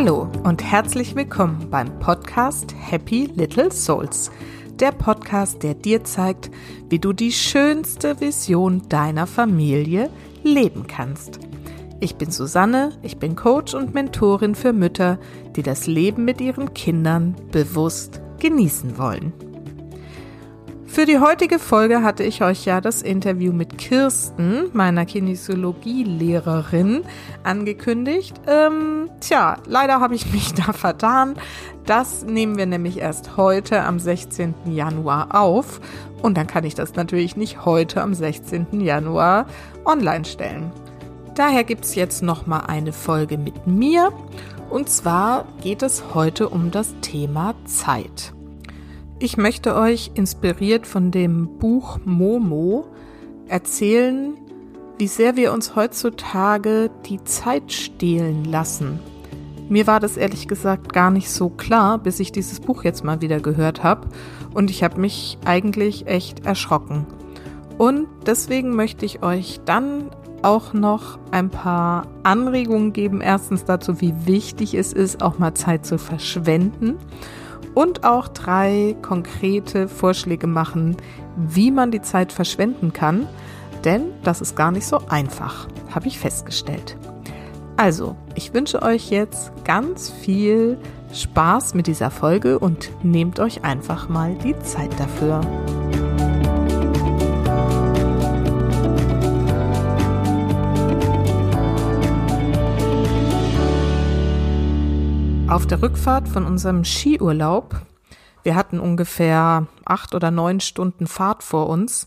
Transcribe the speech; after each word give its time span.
Hallo 0.00 0.28
und 0.44 0.62
herzlich 0.62 1.16
willkommen 1.16 1.70
beim 1.70 1.98
Podcast 1.98 2.72
Happy 2.78 3.28
Little 3.34 3.72
Souls. 3.72 4.30
Der 4.78 4.92
Podcast, 4.92 5.64
der 5.64 5.74
dir 5.74 6.04
zeigt, 6.04 6.52
wie 6.88 7.00
du 7.00 7.12
die 7.12 7.32
schönste 7.32 8.20
Vision 8.20 8.88
deiner 8.88 9.26
Familie 9.26 10.08
leben 10.44 10.86
kannst. 10.86 11.40
Ich 11.98 12.14
bin 12.14 12.30
Susanne, 12.30 12.92
ich 13.02 13.16
bin 13.16 13.34
Coach 13.34 13.74
und 13.74 13.92
Mentorin 13.92 14.54
für 14.54 14.72
Mütter, 14.72 15.18
die 15.56 15.64
das 15.64 15.88
Leben 15.88 16.24
mit 16.24 16.40
ihren 16.40 16.74
Kindern 16.74 17.34
bewusst 17.50 18.20
genießen 18.38 18.98
wollen. 18.98 19.32
Für 20.88 21.04
die 21.04 21.18
heutige 21.18 21.58
Folge 21.58 22.02
hatte 22.02 22.24
ich 22.24 22.42
euch 22.42 22.64
ja 22.64 22.80
das 22.80 23.02
Interview 23.02 23.52
mit 23.52 23.78
Kirsten, 23.78 24.70
meiner 24.72 25.04
Kinesiologielehrerin, 25.04 27.02
angekündigt. 27.44 28.34
Ähm, 28.48 29.08
tja, 29.20 29.58
leider 29.66 30.00
habe 30.00 30.16
ich 30.16 30.32
mich 30.32 30.54
da 30.54 30.72
vertan. 30.72 31.36
Das 31.84 32.24
nehmen 32.24 32.56
wir 32.56 32.66
nämlich 32.66 32.98
erst 32.98 33.36
heute 33.36 33.84
am 33.84 34.00
16. 34.00 34.54
Januar 34.66 35.40
auf. 35.40 35.80
Und 36.22 36.36
dann 36.36 36.46
kann 36.46 36.64
ich 36.64 36.74
das 36.74 36.94
natürlich 36.94 37.36
nicht 37.36 37.64
heute 37.64 38.02
am 38.02 38.14
16. 38.14 38.80
Januar 38.80 39.46
online 39.84 40.24
stellen. 40.24 40.72
Daher 41.34 41.62
gibt 41.62 41.84
es 41.84 41.94
jetzt 41.94 42.22
nochmal 42.22 42.62
eine 42.66 42.92
Folge 42.92 43.38
mit 43.38 43.66
mir. 43.66 44.10
Und 44.70 44.88
zwar 44.88 45.44
geht 45.62 45.82
es 45.82 46.02
heute 46.14 46.48
um 46.48 46.72
das 46.72 46.94
Thema 47.02 47.54
Zeit. 47.66 48.32
Ich 49.20 49.36
möchte 49.36 49.74
euch, 49.74 50.12
inspiriert 50.14 50.86
von 50.86 51.10
dem 51.10 51.58
Buch 51.58 51.98
Momo, 52.04 52.86
erzählen, 53.48 54.36
wie 54.96 55.08
sehr 55.08 55.34
wir 55.34 55.52
uns 55.52 55.74
heutzutage 55.74 56.88
die 57.06 57.24
Zeit 57.24 57.72
stehlen 57.72 58.44
lassen. 58.44 59.00
Mir 59.68 59.88
war 59.88 59.98
das 59.98 60.16
ehrlich 60.16 60.46
gesagt 60.46 60.92
gar 60.92 61.10
nicht 61.10 61.30
so 61.30 61.48
klar, 61.48 61.98
bis 61.98 62.20
ich 62.20 62.30
dieses 62.30 62.60
Buch 62.60 62.84
jetzt 62.84 63.02
mal 63.02 63.20
wieder 63.20 63.40
gehört 63.40 63.82
habe 63.82 64.06
und 64.54 64.70
ich 64.70 64.84
habe 64.84 65.00
mich 65.00 65.36
eigentlich 65.44 66.06
echt 66.06 66.46
erschrocken. 66.46 67.04
Und 67.76 68.06
deswegen 68.24 68.76
möchte 68.76 69.04
ich 69.04 69.24
euch 69.24 69.58
dann 69.64 70.10
auch 70.42 70.72
noch 70.74 71.18
ein 71.32 71.50
paar 71.50 72.06
Anregungen 72.22 72.92
geben. 72.92 73.20
Erstens 73.20 73.64
dazu, 73.64 74.00
wie 74.00 74.14
wichtig 74.26 74.74
es 74.74 74.92
ist, 74.92 75.22
auch 75.22 75.40
mal 75.40 75.54
Zeit 75.54 75.84
zu 75.84 75.98
verschwenden 75.98 76.98
und 77.74 78.04
auch 78.04 78.28
drei 78.28 78.96
konkrete 79.02 79.88
Vorschläge 79.88 80.46
machen, 80.46 80.96
wie 81.36 81.70
man 81.70 81.90
die 81.90 82.02
Zeit 82.02 82.32
verschwenden 82.32 82.92
kann. 82.92 83.26
Denn 83.84 84.06
das 84.24 84.40
ist 84.40 84.56
gar 84.56 84.70
nicht 84.70 84.86
so 84.86 85.00
einfach, 85.08 85.68
habe 85.94 86.08
ich 86.08 86.18
festgestellt. 86.18 86.96
Also, 87.76 88.16
ich 88.34 88.52
wünsche 88.54 88.82
euch 88.82 89.10
jetzt 89.10 89.52
ganz 89.64 90.10
viel 90.10 90.78
Spaß 91.12 91.74
mit 91.74 91.86
dieser 91.86 92.10
Folge 92.10 92.58
und 92.58 92.90
nehmt 93.04 93.38
euch 93.38 93.62
einfach 93.62 94.08
mal 94.08 94.34
die 94.34 94.58
Zeit 94.60 94.90
dafür. 94.98 95.40
Auf 105.48 105.66
der 105.66 105.80
Rückfahrt 105.80 106.28
von 106.28 106.44
unserem 106.44 106.84
Skiurlaub, 106.84 107.80
wir 108.42 108.54
hatten 108.54 108.78
ungefähr 108.78 109.66
acht 109.86 110.14
oder 110.14 110.30
neun 110.30 110.60
Stunden 110.60 111.06
Fahrt 111.06 111.42
vor 111.42 111.70
uns, 111.70 112.06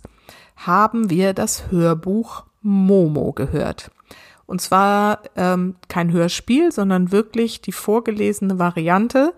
haben 0.57 1.09
wir 1.09 1.33
das 1.33 1.71
Hörbuch 1.71 2.43
Momo 2.61 3.33
gehört. 3.33 3.89
Und 4.45 4.61
zwar 4.61 5.21
ähm, 5.35 5.75
kein 5.87 6.11
Hörspiel, 6.11 6.71
sondern 6.71 7.11
wirklich 7.11 7.61
die 7.61 7.71
vorgelesene 7.71 8.59
Variante. 8.59 9.33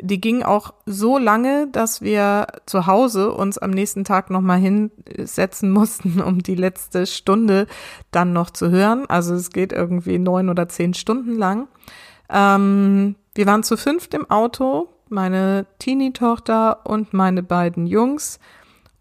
Die 0.00 0.22
ging 0.22 0.42
auch 0.42 0.72
so 0.86 1.18
lange, 1.18 1.68
dass 1.70 2.00
wir 2.00 2.46
zu 2.64 2.86
Hause 2.86 3.30
uns 3.30 3.58
am 3.58 3.72
nächsten 3.72 4.04
Tag 4.04 4.30
nochmal 4.30 4.58
hinsetzen 4.58 5.70
mussten, 5.70 6.22
um 6.26 6.42
die 6.42 6.54
letzte 6.54 7.06
Stunde 7.06 7.66
dann 8.10 8.32
noch 8.32 8.48
zu 8.48 8.70
hören. 8.70 9.04
Also 9.06 9.34
es 9.34 9.50
geht 9.50 9.74
irgendwie 9.74 10.18
neun 10.18 10.48
oder 10.48 10.66
zehn 10.66 10.94
Stunden 10.94 11.34
lang. 11.34 11.68
Ähm, 12.30 13.16
wir 13.34 13.46
waren 13.46 13.62
zu 13.62 13.76
fünft 13.76 14.14
im 14.14 14.30
Auto, 14.30 14.88
meine 15.08 15.66
Teenie-Tochter 15.78 16.86
und 16.86 17.12
meine 17.12 17.42
beiden 17.42 17.86
Jungs. 17.86 18.38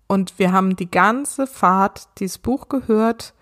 Und 0.08 0.38
wir 0.40 0.52
haben 0.52 0.76
die 0.76 0.90
ganze 0.90 1.48
Fahrt 1.48 2.08
dieses 2.20 2.40
Buch 2.40 2.68
gehört. 2.68 3.34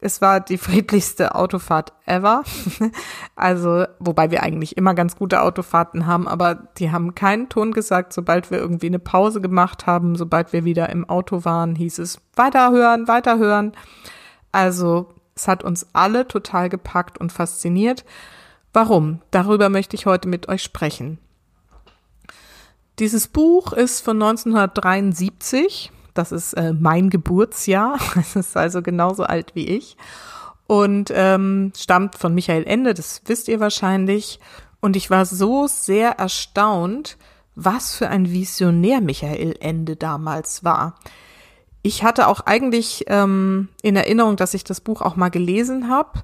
Es 0.00 0.20
war 0.20 0.40
die 0.40 0.58
friedlichste 0.58 1.34
Autofahrt 1.34 1.92
ever. 2.06 2.44
also, 3.36 3.84
wobei 3.98 4.30
wir 4.30 4.42
eigentlich 4.42 4.76
immer 4.76 4.94
ganz 4.94 5.16
gute 5.16 5.42
Autofahrten 5.42 6.06
haben, 6.06 6.26
aber 6.28 6.68
die 6.78 6.90
haben 6.90 7.14
keinen 7.14 7.48
Ton 7.48 7.72
gesagt. 7.72 8.12
Sobald 8.12 8.50
wir 8.50 8.58
irgendwie 8.58 8.86
eine 8.86 8.98
Pause 8.98 9.40
gemacht 9.40 9.86
haben, 9.86 10.16
sobald 10.16 10.52
wir 10.52 10.64
wieder 10.64 10.88
im 10.90 11.08
Auto 11.08 11.44
waren, 11.44 11.74
hieß 11.74 11.98
es 11.98 12.20
weiterhören, 12.34 13.08
weiterhören. 13.08 13.72
Also, 14.52 15.08
es 15.34 15.48
hat 15.48 15.64
uns 15.64 15.88
alle 15.92 16.26
total 16.26 16.68
gepackt 16.68 17.18
und 17.18 17.32
fasziniert. 17.32 18.04
Warum? 18.72 19.20
Darüber 19.30 19.68
möchte 19.68 19.96
ich 19.96 20.06
heute 20.06 20.28
mit 20.28 20.48
euch 20.48 20.62
sprechen. 20.62 21.18
Dieses 22.98 23.28
Buch 23.28 23.72
ist 23.72 24.00
von 24.00 24.22
1973. 24.22 25.90
Das 26.14 26.32
ist 26.32 26.52
äh, 26.54 26.72
mein 26.72 27.10
Geburtsjahr. 27.10 27.98
Es 28.16 28.36
ist 28.36 28.56
also 28.56 28.82
genauso 28.82 29.24
alt 29.24 29.54
wie 29.54 29.66
ich. 29.66 29.96
Und 30.66 31.10
ähm, 31.12 31.72
stammt 31.76 32.16
von 32.16 32.32
Michael 32.32 32.64
Ende, 32.64 32.94
das 32.94 33.22
wisst 33.26 33.48
ihr 33.48 33.58
wahrscheinlich. 33.58 34.38
Und 34.80 34.94
ich 34.94 35.10
war 35.10 35.26
so 35.26 35.66
sehr 35.66 36.12
erstaunt, 36.12 37.16
was 37.56 37.96
für 37.96 38.08
ein 38.08 38.30
Visionär 38.30 39.00
Michael 39.00 39.56
Ende 39.60 39.96
damals 39.96 40.62
war. 40.62 40.94
Ich 41.82 42.04
hatte 42.04 42.28
auch 42.28 42.40
eigentlich 42.42 43.04
ähm, 43.08 43.68
in 43.82 43.96
Erinnerung, 43.96 44.36
dass 44.36 44.54
ich 44.54 44.62
das 44.62 44.80
Buch 44.80 45.00
auch 45.00 45.16
mal 45.16 45.30
gelesen 45.30 45.88
habe 45.88 46.22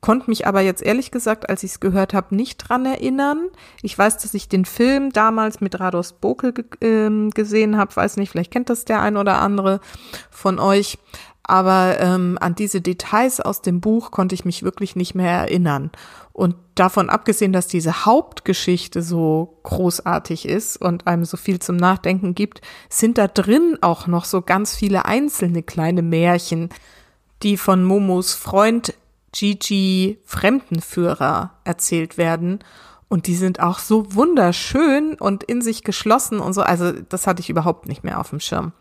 konnte 0.00 0.30
mich 0.30 0.46
aber 0.46 0.60
jetzt 0.60 0.82
ehrlich 0.82 1.10
gesagt, 1.10 1.48
als 1.48 1.62
ich 1.62 1.72
es 1.72 1.80
gehört 1.80 2.14
habe, 2.14 2.34
nicht 2.34 2.56
dran 2.56 2.86
erinnern. 2.86 3.48
Ich 3.82 3.96
weiß, 3.96 4.18
dass 4.18 4.34
ich 4.34 4.48
den 4.48 4.64
Film 4.64 5.10
damals 5.12 5.60
mit 5.60 5.78
Rados 5.78 6.14
Bokel 6.14 6.54
äh, 6.80 7.30
gesehen 7.30 7.76
habe. 7.76 7.94
Weiß 7.94 8.16
nicht, 8.16 8.30
vielleicht 8.30 8.50
kennt 8.50 8.70
das 8.70 8.84
der 8.84 9.02
ein 9.02 9.16
oder 9.16 9.40
andere 9.40 9.80
von 10.30 10.58
euch. 10.58 10.98
Aber 11.42 11.98
ähm, 11.98 12.38
an 12.40 12.54
diese 12.54 12.80
Details 12.80 13.40
aus 13.40 13.60
dem 13.60 13.80
Buch 13.80 14.12
konnte 14.12 14.36
ich 14.36 14.44
mich 14.44 14.62
wirklich 14.62 14.94
nicht 14.94 15.14
mehr 15.14 15.32
erinnern. 15.32 15.90
Und 16.32 16.54
davon 16.76 17.10
abgesehen, 17.10 17.52
dass 17.52 17.66
diese 17.66 18.06
Hauptgeschichte 18.06 19.02
so 19.02 19.58
großartig 19.64 20.46
ist 20.46 20.80
und 20.80 21.08
einem 21.08 21.24
so 21.24 21.36
viel 21.36 21.58
zum 21.58 21.76
Nachdenken 21.76 22.34
gibt, 22.34 22.60
sind 22.88 23.18
da 23.18 23.26
drin 23.26 23.78
auch 23.80 24.06
noch 24.06 24.26
so 24.26 24.42
ganz 24.42 24.76
viele 24.76 25.06
einzelne 25.06 25.64
kleine 25.64 26.02
Märchen, 26.02 26.68
die 27.42 27.56
von 27.56 27.84
Momos 27.84 28.32
Freund 28.32 28.94
Gigi 29.32 30.18
Fremdenführer 30.24 31.52
erzählt 31.64 32.18
werden. 32.18 32.60
Und 33.08 33.26
die 33.26 33.34
sind 33.34 33.60
auch 33.60 33.80
so 33.80 34.14
wunderschön 34.14 35.14
und 35.14 35.42
in 35.42 35.62
sich 35.62 35.82
geschlossen 35.82 36.38
und 36.38 36.52
so. 36.52 36.62
Also 36.62 36.92
das 36.92 37.26
hatte 37.26 37.40
ich 37.40 37.50
überhaupt 37.50 37.86
nicht 37.86 38.04
mehr 38.04 38.20
auf 38.20 38.30
dem 38.30 38.40
Schirm. 38.40 38.72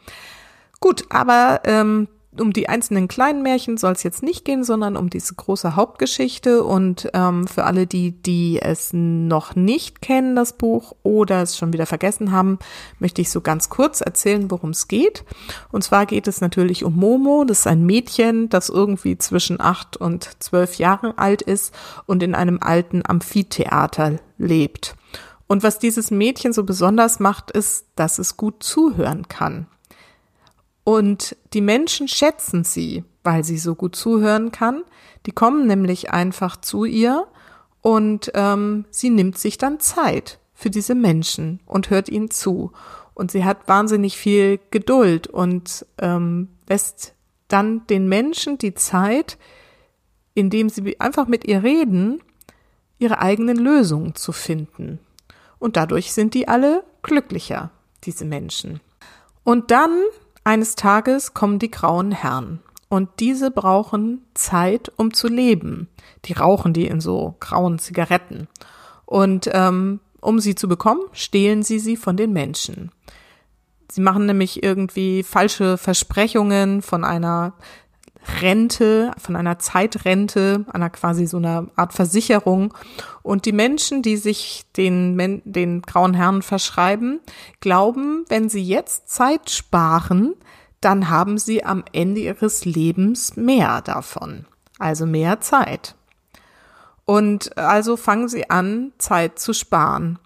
Gut, 0.79 1.05
aber 1.09 1.61
ähm, 1.65 2.07
um 2.37 2.53
die 2.53 2.69
einzelnen 2.69 3.07
kleinen 3.07 3.41
Märchen 3.41 3.77
soll 3.77 3.93
es 3.93 4.03
jetzt 4.03 4.21
nicht 4.21 4.45
gehen, 4.45 4.63
sondern 4.63 4.95
um 4.95 5.09
diese 5.09 5.33
große 5.33 5.75
Hauptgeschichte. 5.75 6.63
Und 6.63 7.09
ähm, 7.13 7.47
für 7.47 7.63
alle, 7.63 7.87
die, 7.87 8.11
die 8.11 8.61
es 8.61 8.91
noch 8.93 9.55
nicht 9.55 10.01
kennen, 10.01 10.35
das 10.35 10.53
Buch, 10.53 10.93
oder 11.01 11.41
es 11.41 11.57
schon 11.57 11.73
wieder 11.73 11.87
vergessen 11.87 12.31
haben, 12.31 12.59
möchte 12.99 13.21
ich 13.21 13.31
so 13.31 13.41
ganz 13.41 13.69
kurz 13.69 14.01
erzählen, 14.01 14.51
worum 14.51 14.71
es 14.71 14.87
geht. 14.87 15.23
Und 15.71 15.83
zwar 15.83 16.05
geht 16.05 16.27
es 16.27 16.39
natürlich 16.39 16.83
um 16.83 16.95
Momo. 16.95 17.45
Das 17.45 17.59
ist 17.59 17.67
ein 17.67 17.85
Mädchen, 17.85 18.49
das 18.49 18.69
irgendwie 18.69 19.17
zwischen 19.17 19.59
acht 19.59 19.97
und 19.97 20.29
zwölf 20.39 20.75
Jahren 20.75 21.17
alt 21.17 21.41
ist 21.41 21.73
und 22.05 22.21
in 22.21 22.35
einem 22.35 22.59
alten 22.61 23.01
Amphitheater 23.05 24.19
lebt. 24.37 24.95
Und 25.47 25.63
was 25.63 25.79
dieses 25.79 26.11
Mädchen 26.11 26.53
so 26.53 26.63
besonders 26.63 27.19
macht, 27.19 27.49
ist, 27.49 27.87
dass 27.95 28.19
es 28.19 28.37
gut 28.37 28.61
zuhören 28.61 29.27
kann. 29.27 29.65
Und 30.89 31.35
die 31.53 31.61
Menschen 31.61 32.07
schätzen 32.07 32.63
sie, 32.63 33.03
weil 33.23 33.43
sie 33.43 33.59
so 33.59 33.75
gut 33.75 33.95
zuhören 33.95 34.51
kann. 34.51 34.83
Die 35.27 35.31
kommen 35.31 35.67
nämlich 35.67 36.09
einfach 36.09 36.57
zu 36.57 36.83
ihr 36.83 37.27
und 37.81 38.31
ähm, 38.33 38.85
sie 38.89 39.11
nimmt 39.11 39.37
sich 39.37 39.59
dann 39.59 39.79
Zeit 39.79 40.39
für 40.55 40.71
diese 40.71 40.95
Menschen 40.95 41.59
und 41.67 41.91
hört 41.91 42.09
ihnen 42.09 42.31
zu. 42.31 42.71
Und 43.13 43.29
sie 43.29 43.45
hat 43.45 43.67
wahnsinnig 43.67 44.17
viel 44.17 44.59
Geduld 44.71 45.27
und 45.27 45.85
ähm, 45.99 46.47
lässt 46.67 47.13
dann 47.49 47.85
den 47.85 48.09
Menschen 48.09 48.57
die 48.57 48.73
Zeit, 48.73 49.37
indem 50.33 50.69
sie 50.69 50.99
einfach 50.99 51.27
mit 51.27 51.45
ihr 51.45 51.61
reden, 51.61 52.19
ihre 52.97 53.19
eigenen 53.19 53.57
Lösungen 53.57 54.15
zu 54.15 54.31
finden. 54.31 54.97
Und 55.59 55.77
dadurch 55.77 56.13
sind 56.13 56.33
die 56.33 56.47
alle 56.47 56.83
glücklicher, 57.03 57.69
diese 58.05 58.25
Menschen. 58.25 58.79
Und 59.43 59.69
dann 59.69 59.91
eines 60.49 60.75
Tages 60.75 61.35
kommen 61.35 61.59
die 61.59 61.69
grauen 61.69 62.11
Herren. 62.11 62.59
Und 62.89 63.09
diese 63.19 63.51
brauchen 63.51 64.25
Zeit, 64.33 64.91
um 64.97 65.13
zu 65.13 65.27
leben. 65.27 65.89
Die 66.25 66.33
rauchen 66.33 66.73
die 66.73 66.87
in 66.87 67.01
so 67.01 67.35
grauen 67.39 67.77
Zigaretten. 67.77 68.47
Und 69.05 69.47
ähm, 69.53 69.99
um 70.21 70.39
sie 70.39 70.55
zu 70.55 70.67
bekommen, 70.67 71.01
stehlen 71.11 71.61
sie 71.61 71.77
sie 71.77 71.95
von 71.95 72.17
den 72.17 72.33
Menschen. 72.33 72.91
Sie 73.91 74.01
machen 74.01 74.25
nämlich 74.25 74.63
irgendwie 74.63 75.21
falsche 75.21 75.77
Versprechungen 75.77 76.81
von 76.81 77.03
einer 77.03 77.53
Rente, 78.41 79.11
von 79.17 79.35
einer 79.35 79.59
Zeitrente, 79.59 80.65
einer 80.71 80.89
quasi 80.89 81.25
so 81.25 81.37
einer 81.37 81.67
Art 81.75 81.93
Versicherung. 81.93 82.73
Und 83.23 83.45
die 83.45 83.51
Menschen, 83.51 84.01
die 84.01 84.17
sich 84.17 84.65
den, 84.77 85.41
den 85.45 85.81
grauen 85.81 86.13
Herren 86.13 86.41
verschreiben, 86.41 87.19
glauben, 87.59 88.25
wenn 88.29 88.49
sie 88.49 88.63
jetzt 88.63 89.09
Zeit 89.09 89.49
sparen, 89.49 90.35
dann 90.81 91.09
haben 91.09 91.37
sie 91.37 91.63
am 91.65 91.83
Ende 91.91 92.21
ihres 92.21 92.65
Lebens 92.65 93.35
mehr 93.35 93.81
davon. 93.81 94.45
Also 94.77 95.05
mehr 95.05 95.41
Zeit. 95.41 95.95
Und 97.05 97.57
also 97.57 97.97
fangen 97.97 98.29
sie 98.29 98.49
an, 98.49 98.93
Zeit 98.97 99.39
zu 99.39 99.53
sparen. 99.53 100.19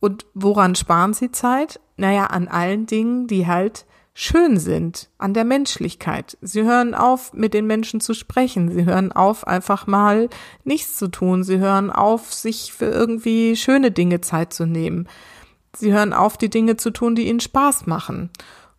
Und 0.00 0.26
woran 0.34 0.74
sparen 0.74 1.14
sie 1.14 1.32
Zeit? 1.32 1.80
Naja, 1.96 2.26
an 2.26 2.46
allen 2.46 2.86
Dingen, 2.86 3.26
die 3.26 3.46
halt 3.46 3.86
schön 4.18 4.58
sind 4.58 5.10
an 5.18 5.34
der 5.34 5.44
Menschlichkeit. 5.44 6.38
Sie 6.40 6.62
hören 6.62 6.94
auf, 6.94 7.34
mit 7.34 7.52
den 7.52 7.66
Menschen 7.66 8.00
zu 8.00 8.14
sprechen. 8.14 8.70
Sie 8.70 8.86
hören 8.86 9.12
auf, 9.12 9.46
einfach 9.46 9.86
mal 9.86 10.30
nichts 10.64 10.96
zu 10.96 11.08
tun. 11.08 11.44
Sie 11.44 11.58
hören 11.58 11.90
auf, 11.90 12.32
sich 12.32 12.72
für 12.72 12.86
irgendwie 12.86 13.56
schöne 13.56 13.90
Dinge 13.90 14.22
Zeit 14.22 14.54
zu 14.54 14.64
nehmen. 14.64 15.06
Sie 15.76 15.92
hören 15.92 16.14
auf, 16.14 16.38
die 16.38 16.48
Dinge 16.48 16.78
zu 16.78 16.90
tun, 16.90 17.14
die 17.14 17.28
ihnen 17.28 17.40
Spaß 17.40 17.84
machen 17.84 18.30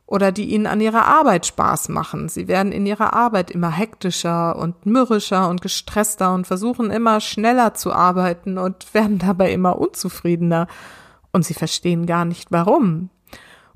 oder 0.08 0.32
die 0.32 0.46
ihnen 0.46 0.66
an 0.66 0.82
ihrer 0.82 1.06
Arbeit 1.06 1.46
Spaß 1.46 1.90
machen. 1.90 2.30
Sie 2.30 2.48
werden 2.48 2.72
in 2.72 2.88
ihrer 2.88 3.14
Arbeit 3.14 3.52
immer 3.52 3.70
hektischer 3.70 4.56
und 4.56 4.88
mürrischer 4.88 5.50
und 5.50 5.62
gestresster 5.62 6.34
und 6.34 6.48
versuchen 6.48 6.90
immer 6.90 7.22
schneller 7.22 7.76
zu 7.76 7.94
arbeiten 7.94 8.58
und 8.58 8.92
werden 8.96 9.20
dabei 9.20 9.52
immer 9.52 9.78
unzufriedener. 9.78 10.66
Und 11.32 11.46
sie 11.46 11.54
verstehen 11.54 12.08
gar 12.08 12.26
nicht 12.26 12.52
warum. 12.52 13.12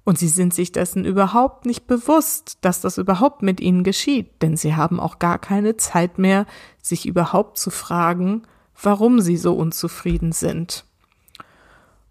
Und 0.03 0.17
sie 0.17 0.27
sind 0.27 0.53
sich 0.53 0.71
dessen 0.71 1.05
überhaupt 1.05 1.65
nicht 1.65 1.85
bewusst, 1.85 2.57
dass 2.61 2.81
das 2.81 2.97
überhaupt 2.97 3.43
mit 3.43 3.59
ihnen 3.59 3.83
geschieht, 3.83 4.41
denn 4.41 4.57
sie 4.57 4.75
haben 4.75 4.99
auch 4.99 5.19
gar 5.19 5.37
keine 5.37 5.77
Zeit 5.77 6.17
mehr, 6.17 6.47
sich 6.81 7.05
überhaupt 7.05 7.57
zu 7.57 7.69
fragen, 7.69 8.43
warum 8.81 9.21
sie 9.21 9.37
so 9.37 9.53
unzufrieden 9.53 10.31
sind. 10.31 10.85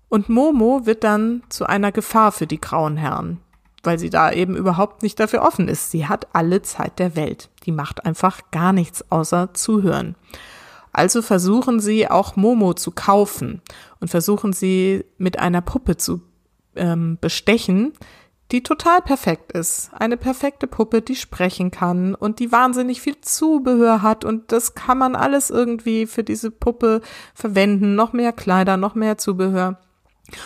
Und 0.08 0.28
Momo 0.28 0.87
wird 0.87 1.04
dann 1.04 1.42
zu 1.48 1.66
einer 1.66 1.92
Gefahr 1.92 2.32
für 2.32 2.46
die 2.46 2.60
grauen 2.60 2.96
Herren, 2.96 3.38
weil 3.82 3.98
sie 3.98 4.10
da 4.10 4.32
eben 4.32 4.56
überhaupt 4.56 5.02
nicht 5.02 5.19
dafür 5.19 5.42
offen 5.42 5.69
ist. 5.69 5.90
Sie 5.90 6.06
hat 6.06 6.28
alle 6.32 6.62
Zeit 6.62 6.98
der 6.98 7.16
Welt. 7.16 7.48
Die 7.64 7.72
macht 7.72 8.04
einfach 8.04 8.40
gar 8.50 8.72
nichts 8.72 9.10
außer 9.10 9.54
zuhören. 9.54 10.16
Also 10.92 11.22
versuchen 11.22 11.78
sie 11.78 12.10
auch 12.10 12.34
Momo 12.34 12.75
zu 12.75 12.90
kaufen 12.90 13.62
und 14.00 14.08
versuchen 14.08 14.52
sie 14.52 15.04
mit 15.19 15.38
einer 15.38 15.60
Puppe 15.60 15.96
zu 15.96 16.20
ähm, 16.76 17.19
bestechen, 17.20 17.93
die 18.52 18.62
total 18.62 19.00
perfekt 19.00 19.52
ist. 19.52 19.90
Eine 19.93 20.17
perfekte 20.17 20.67
Puppe, 20.67 21.02
die 21.02 21.14
sprechen 21.14 21.70
kann 21.70 22.14
und 22.14 22.40
die 22.40 22.50
wahnsinnig 22.50 23.00
viel 23.00 23.20
Zubehör 23.20 24.02
hat 24.02 24.25
und 24.25 24.50
das 24.52 24.75
kann 24.75 24.99
man 24.99 25.14
alles 25.14 25.50
irgendwie 25.50 26.06
für 26.06 26.25
diese 26.25 26.50
Puppe 26.50 27.00
verwenden. 27.34 27.94
Noch 27.94 28.12
mehr 28.12 28.32
Kleider, 28.32 28.76
noch 28.76 28.94
mehr 28.94 29.19
Zubehör. 29.19 29.78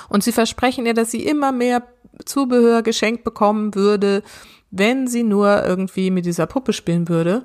Und 0.08 0.22
sie 0.22 0.32
versprechen 0.32 0.86
ihr, 0.86 0.94
dass 0.94 1.10
sie 1.10 1.24
immer 1.24 1.52
mehr 1.52 1.82
Zubehör 2.24 2.82
geschenkt 2.82 3.24
bekommen 3.24 3.74
würde, 3.74 4.22
wenn 4.70 5.06
sie 5.06 5.22
nur 5.22 5.64
irgendwie 5.64 6.10
mit 6.10 6.26
dieser 6.26 6.46
Puppe 6.46 6.72
spielen 6.72 7.08
würde. 7.08 7.44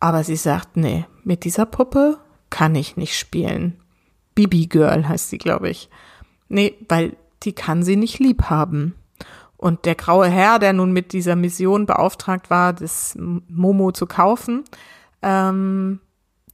Aber 0.00 0.24
sie 0.24 0.36
sagt, 0.36 0.76
nee, 0.76 1.06
mit 1.22 1.44
dieser 1.44 1.66
Puppe 1.66 2.18
kann 2.50 2.74
ich 2.74 2.96
nicht 2.96 3.18
spielen. 3.18 3.80
Bibi 4.34 4.66
Girl 4.66 5.08
heißt 5.08 5.30
sie, 5.30 5.38
glaube 5.38 5.70
ich. 5.70 5.88
Nee, 6.48 6.76
weil 6.88 7.16
die 7.44 7.52
kann 7.52 7.82
sie 7.82 7.96
nicht 7.96 8.18
lieb 8.18 8.44
haben. 8.44 8.94
Und 9.56 9.86
der 9.86 9.94
graue 9.94 10.28
Herr, 10.28 10.58
der 10.58 10.72
nun 10.72 10.92
mit 10.92 11.12
dieser 11.12 11.36
Mission 11.36 11.86
beauftragt 11.86 12.50
war, 12.50 12.72
das 12.72 13.16
Momo 13.16 13.92
zu 13.92 14.06
kaufen, 14.06 14.64
ähm, 15.22 16.00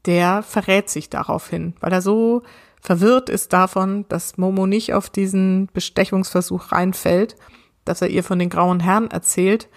der 0.06 0.42
verrät 0.42 0.88
sich 0.88 1.10
daraufhin, 1.10 1.74
weil 1.80 1.92
er 1.92 2.02
so 2.02 2.42
verwirrt 2.80 3.28
ist 3.28 3.52
davon, 3.52 4.06
dass 4.08 4.38
Momo 4.38 4.66
nicht 4.66 4.94
auf 4.94 5.10
diesen 5.10 5.68
Bestechungsversuch 5.72 6.72
reinfällt, 6.72 7.36
dass 7.84 8.00
er 8.00 8.08
ihr 8.08 8.24
von 8.24 8.38
den 8.38 8.48
grauen 8.48 8.80
Herren 8.80 9.10
erzählt 9.10 9.68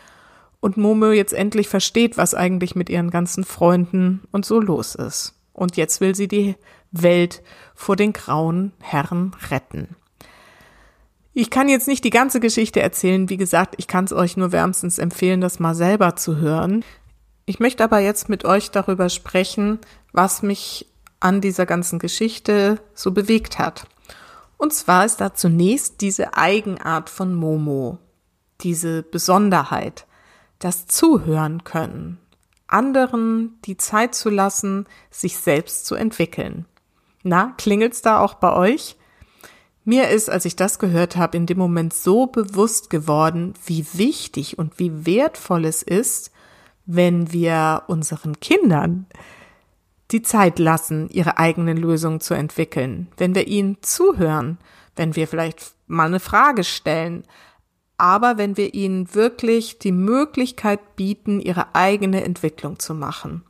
und 0.59 0.77
Momo 0.77 1.11
jetzt 1.11 1.33
endlich 1.33 1.67
versteht, 1.67 2.17
was 2.17 2.35
eigentlich 2.35 2.75
mit 2.75 2.89
ihren 2.89 3.09
ganzen 3.09 3.43
Freunden 3.43 4.21
und 4.31 4.45
so 4.45 4.61
los 4.61 4.95
ist. 4.95 5.33
Und 5.51 5.75
jetzt 5.75 5.99
will 5.99 6.15
sie 6.15 6.27
die 6.27 6.55
Welt 6.91 7.41
vor 7.75 7.95
den 7.95 8.13
grauen 8.13 8.71
Herren 8.79 9.35
retten. 9.49 9.95
Ich 11.35 11.49
kann 11.49 11.67
jetzt 11.67 11.87
nicht 11.87 12.03
die 12.03 12.11
ganze 12.11 12.39
Geschichte 12.39 12.81
erzählen. 12.81 13.29
Wie 13.29 13.37
gesagt, 13.37 13.75
ich 13.77 13.87
kann 13.87 14.05
es 14.05 14.13
euch 14.13 14.37
nur 14.37 14.51
wärmstens 14.51 14.99
empfehlen, 14.99 15.41
das 15.41 15.59
mal 15.59 15.73
selber 15.73 16.15
zu 16.15 16.37
hören. 16.37 16.85
Ich 17.45 17.59
möchte 17.59 17.83
aber 17.83 17.99
jetzt 17.99 18.29
mit 18.29 18.45
euch 18.45 18.69
darüber 18.69 19.09
sprechen, 19.09 19.79
was 20.11 20.43
mich 20.43 20.87
an 21.19 21.41
dieser 21.41 21.65
ganzen 21.65 21.97
Geschichte 21.97 22.79
so 22.93 23.11
bewegt 23.11 23.57
hat. 23.57 23.87
Und 24.57 24.73
zwar 24.73 25.05
ist 25.05 25.17
da 25.21 25.33
zunächst 25.33 26.01
diese 26.01 26.37
Eigenart 26.37 27.09
von 27.09 27.33
Momo, 27.33 27.97
diese 28.61 29.01
Besonderheit, 29.01 30.05
das 30.59 30.85
Zuhören 30.85 31.63
können, 31.63 32.19
anderen 32.67 33.59
die 33.65 33.75
Zeit 33.75 34.15
zu 34.15 34.29
lassen, 34.29 34.85
sich 35.09 35.37
selbst 35.37 35.85
zu 35.85 35.95
entwickeln. 35.95 36.65
Na, 37.23 37.53
klingelt's 37.57 38.01
da 38.01 38.19
auch 38.19 38.35
bei 38.35 38.53
euch? 38.53 38.95
Mir 39.85 40.09
ist, 40.09 40.29
als 40.29 40.45
ich 40.45 40.55
das 40.55 40.79
gehört 40.79 41.17
habe, 41.17 41.35
in 41.35 41.45
dem 41.45 41.57
Moment 41.57 41.93
so 41.93 42.27
bewusst 42.27 42.89
geworden, 42.89 43.53
wie 43.65 43.85
wichtig 43.93 44.57
und 44.57 44.79
wie 44.79 45.05
wertvoll 45.05 45.65
es 45.65 45.83
ist, 45.83 46.31
wenn 46.85 47.33
wir 47.33 47.83
unseren 47.87 48.39
Kindern 48.39 49.05
die 50.11 50.21
Zeit 50.21 50.59
lassen, 50.59 51.09
ihre 51.09 51.37
eigenen 51.37 51.77
Lösungen 51.77 52.21
zu 52.21 52.33
entwickeln, 52.33 53.07
wenn 53.17 53.35
wir 53.35 53.47
ihnen 53.47 53.77
zuhören, 53.81 54.57
wenn 54.95 55.15
wir 55.15 55.27
vielleicht 55.27 55.73
mal 55.87 56.05
eine 56.05 56.19
Frage 56.19 56.63
stellen, 56.63 57.23
aber 57.97 58.37
wenn 58.37 58.57
wir 58.57 58.73
ihnen 58.73 59.13
wirklich 59.13 59.79
die 59.79 59.91
Möglichkeit 59.91 60.95
bieten, 60.95 61.39
ihre 61.39 61.75
eigene 61.75 62.23
Entwicklung 62.23 62.79
zu 62.79 62.93
machen. 62.93 63.43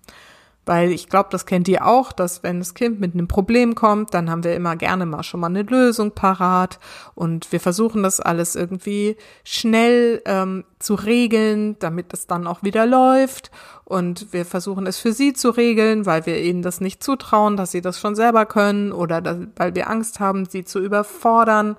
Weil 0.65 0.91
ich 0.91 1.09
glaube, 1.09 1.27
das 1.29 1.45
kennt 1.45 1.67
ihr 1.67 1.85
auch, 1.85 2.13
dass 2.13 2.41
wenn 2.41 2.59
das 2.59 2.73
Kind 2.73 2.99
mit 2.99 3.13
einem 3.13 3.27
Problem 3.27 3.75
kommt, 3.75 4.13
dann 4.13 4.29
haben 4.29 4.45
wir 4.45 4.55
immer 4.55 4.77
gerne 4.77 5.05
mal 5.05 5.23
schon 5.23 5.41
mal 5.41 5.47
eine 5.47 5.63
Lösung 5.63 6.11
parat 6.11 6.79
und 7.15 7.51
wir 7.51 7.59
versuchen 7.59 8.01
das 8.01 8.21
alles 8.21 8.55
irgendwie 8.55 9.17
schnell 9.43 10.21
ähm, 10.25 10.63
zu 10.79 10.95
regeln, 10.95 11.77
damit 11.79 12.13
es 12.13 12.27
dann 12.27 12.47
auch 12.47 12.63
wieder 12.63 12.85
läuft. 12.85 13.51
Und 13.83 14.31
wir 14.31 14.45
versuchen 14.45 14.87
es 14.87 14.97
für 14.97 15.11
sie 15.11 15.33
zu 15.33 15.49
regeln, 15.49 16.05
weil 16.05 16.25
wir 16.25 16.41
ihnen 16.41 16.61
das 16.61 16.79
nicht 16.79 17.03
zutrauen, 17.03 17.57
dass 17.57 17.71
sie 17.71 17.81
das 17.81 17.99
schon 17.99 18.15
selber 18.15 18.45
können 18.45 18.93
oder 18.93 19.21
dass, 19.21 19.37
weil 19.57 19.75
wir 19.75 19.89
Angst 19.89 20.21
haben, 20.21 20.45
sie 20.45 20.63
zu 20.63 20.79
überfordern. 20.79 21.75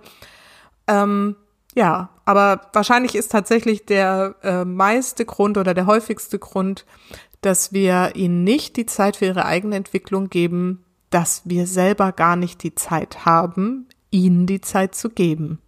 Ähm, 0.87 1.37
ja, 1.75 2.11
aber 2.25 2.61
wahrscheinlich 2.73 3.15
ist 3.15 3.33
tatsächlich 3.33 3.85
der 3.85 4.37
äh, 4.43 4.65
meiste 4.65 5.25
Grund 5.25 5.59
oder 5.59 5.75
der 5.75 5.87
häufigste 5.87 6.39
Grund, 6.39 6.85
dass 7.45 7.73
wir 7.73 8.13
ihnen 8.15 8.45
nicht 8.45 8.77
die 8.77 8.87
Zeit 8.87 9.17
für 9.17 9.27
ihre 9.27 9.45
eigene 9.45 9.77
Entwicklung 9.77 10.31
geben, 10.31 10.85
dass 11.11 11.43
wir 11.45 11.67
selber 11.67 12.13
gar 12.13 12.37
nicht 12.37 12.63
die 12.63 12.75
Zeit 12.75 13.25
haben, 13.25 13.87
ihnen 14.11 14.47
die 14.47 14.61
Zeit 14.61 14.95
zu 14.95 15.11
geben. 15.11 15.59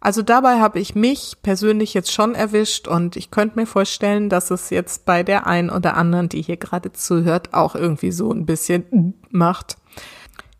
Also 0.00 0.20
dabei 0.20 0.60
habe 0.60 0.80
ich 0.80 0.94
mich 0.94 1.36
persönlich 1.42 1.94
jetzt 1.94 2.12
schon 2.12 2.34
erwischt 2.34 2.88
und 2.88 3.16
ich 3.16 3.30
könnte 3.30 3.58
mir 3.58 3.66
vorstellen, 3.66 4.28
dass 4.28 4.50
es 4.50 4.68
jetzt 4.68 5.06
bei 5.06 5.22
der 5.22 5.46
einen 5.46 5.70
oder 5.70 5.96
anderen, 5.96 6.28
die 6.28 6.42
hier 6.42 6.58
gerade 6.58 6.92
zuhört, 6.92 7.54
auch 7.54 7.74
irgendwie 7.74 8.12
so 8.12 8.30
ein 8.30 8.44
bisschen 8.44 9.14
macht. 9.30 9.78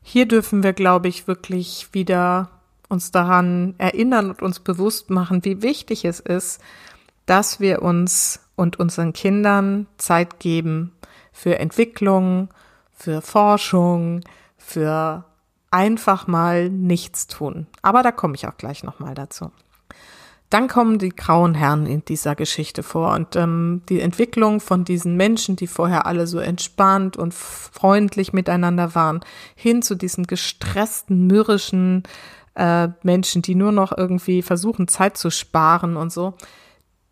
Hier 0.02 0.26
dürfen 0.26 0.62
wir, 0.62 0.72
glaube 0.72 1.08
ich, 1.08 1.26
wirklich 1.26 1.88
wieder 1.92 2.50
uns 2.88 3.10
daran 3.10 3.74
erinnern 3.78 4.30
und 4.30 4.42
uns 4.42 4.60
bewusst 4.60 5.10
machen, 5.10 5.44
wie 5.44 5.60
wichtig 5.60 6.04
es 6.04 6.20
ist, 6.20 6.60
dass 7.26 7.60
wir 7.60 7.82
uns 7.82 8.40
und 8.56 8.78
unseren 8.78 9.12
Kindern 9.12 9.86
Zeit 9.96 10.38
geben 10.38 10.92
für 11.32 11.58
Entwicklung, 11.58 12.48
für 12.92 13.20
Forschung, 13.20 14.20
für 14.56 15.24
einfach 15.70 16.26
mal 16.26 16.70
nichts 16.70 17.26
tun. 17.26 17.66
Aber 17.82 18.02
da 18.02 18.12
komme 18.12 18.36
ich 18.36 18.46
auch 18.46 18.56
gleich 18.56 18.84
nochmal 18.84 19.14
dazu. 19.14 19.50
Dann 20.50 20.68
kommen 20.68 21.00
die 21.00 21.08
grauen 21.08 21.54
Herren 21.54 21.86
in 21.86 22.04
dieser 22.04 22.36
Geschichte 22.36 22.84
vor 22.84 23.12
und 23.14 23.34
ähm, 23.34 23.82
die 23.88 24.00
Entwicklung 24.00 24.60
von 24.60 24.84
diesen 24.84 25.16
Menschen, 25.16 25.56
die 25.56 25.66
vorher 25.66 26.06
alle 26.06 26.28
so 26.28 26.38
entspannt 26.38 27.16
und 27.16 27.34
freundlich 27.34 28.32
miteinander 28.32 28.94
waren, 28.94 29.20
hin 29.56 29.82
zu 29.82 29.96
diesen 29.96 30.28
gestressten, 30.28 31.26
mürrischen 31.26 32.04
äh, 32.54 32.88
Menschen, 33.02 33.42
die 33.42 33.56
nur 33.56 33.72
noch 33.72 33.96
irgendwie 33.96 34.42
versuchen, 34.42 34.86
Zeit 34.86 35.16
zu 35.16 35.30
sparen 35.30 35.96
und 35.96 36.12
so 36.12 36.34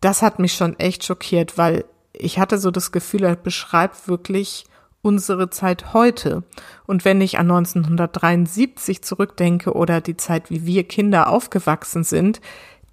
das 0.03 0.21
hat 0.21 0.39
mich 0.39 0.53
schon 0.53 0.77
echt 0.79 1.05
schockiert, 1.05 1.57
weil 1.57 1.85
ich 2.11 2.39
hatte 2.39 2.57
so 2.57 2.71
das 2.71 2.91
Gefühl, 2.91 3.23
er 3.23 3.35
beschreibt 3.35 4.07
wirklich 4.07 4.65
unsere 5.01 5.49
Zeit 5.49 5.93
heute. 5.93 6.43
Und 6.85 7.05
wenn 7.05 7.21
ich 7.21 7.37
an 7.37 7.51
1973 7.51 9.01
zurückdenke 9.01 9.73
oder 9.73 10.01
die 10.01 10.17
Zeit, 10.17 10.49
wie 10.49 10.65
wir 10.65 10.87
Kinder 10.87 11.29
aufgewachsen 11.29 12.03
sind, 12.03 12.41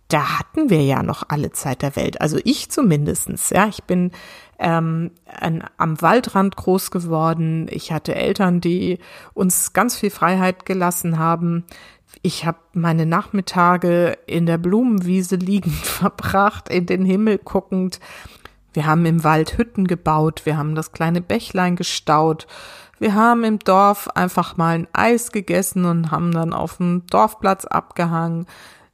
da 0.09 0.39
hatten 0.39 0.71
wir 0.71 0.83
ja 0.83 1.03
noch 1.03 1.23
alle 1.29 1.53
Zeit 1.53 1.83
der 1.83 1.95
Welt. 1.95 2.21
Also 2.21 2.39
ich 2.45 2.69
zumindestens. 2.71 3.51
Ja, 3.51 3.69
ich 3.69 3.85
bin 3.85 4.11
ähm, 4.59 5.13
an, 5.27 5.65
am 5.77 6.03
Waldrand 6.03 6.57
groß 6.57 6.91
geworden. 6.91 7.69
Ich 7.71 7.93
hatte 7.93 8.15
Eltern, 8.17 8.61
die 8.61 8.99
uns 9.35 9.73
ganz 9.73 9.97
viel 9.97 10.11
Freiheit 10.11 10.67
gelassen 10.67 11.19
haben. 11.19 11.65
Ich 12.23 12.45
habe 12.45 12.59
meine 12.75 13.07
Nachmittage 13.07 14.19
in 14.27 14.47
der 14.47 14.59
Blumenwiese 14.59 15.37
liegend 15.37 15.75
verbracht, 15.85 16.69
in 16.69 16.87
den 16.87 17.05
Himmel 17.05 17.39
guckend. 17.39 18.01
Wir 18.73 18.87
haben 18.87 19.05
im 19.07 19.25
Wald 19.25 19.59
Hütten 19.59 19.87
gebaut, 19.87 20.43
wir 20.45 20.57
haben 20.57 20.75
das 20.75 20.93
kleine 20.93 21.21
Bächlein 21.21 21.75
gestaut, 21.75 22.47
wir 23.01 23.15
haben 23.15 23.45
im 23.45 23.59
Dorf 23.59 24.09
einfach 24.15 24.59
mal 24.59 24.75
ein 24.75 24.89
Eis 24.93 25.33
gegessen 25.33 25.87
und 25.87 26.11
haben 26.11 26.33
dann 26.33 26.53
auf 26.53 26.77
dem 26.77 27.07
Dorfplatz 27.07 27.65
abgehangen. 27.65 28.47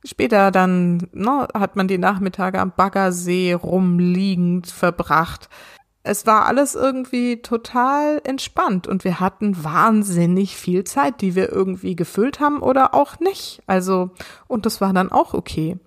Später 0.04 0.52
dann 0.52 1.08
ne, 1.12 1.48
hat 1.52 1.74
man 1.74 1.88
die 1.88 1.98
Nachmittage 1.98 2.60
am 2.60 2.70
Baggersee 2.70 3.54
rumliegend 3.54 4.68
verbracht. 4.68 5.48
Es 6.06 6.24
war 6.24 6.46
alles 6.46 6.76
irgendwie 6.76 7.42
total 7.42 8.20
entspannt 8.22 8.86
und 8.86 9.02
wir 9.02 9.18
hatten 9.18 9.64
wahnsinnig 9.64 10.56
viel 10.56 10.84
Zeit, 10.84 11.20
die 11.20 11.34
wir 11.34 11.50
irgendwie 11.50 11.96
gefüllt 11.96 12.38
haben 12.38 12.62
oder 12.62 12.94
auch 12.94 13.18
nicht. 13.18 13.60
Also, 13.66 14.10
und 14.46 14.66
das 14.66 14.80
war 14.80 14.92
dann 14.92 15.10
auch 15.10 15.34
okay. 15.34 15.78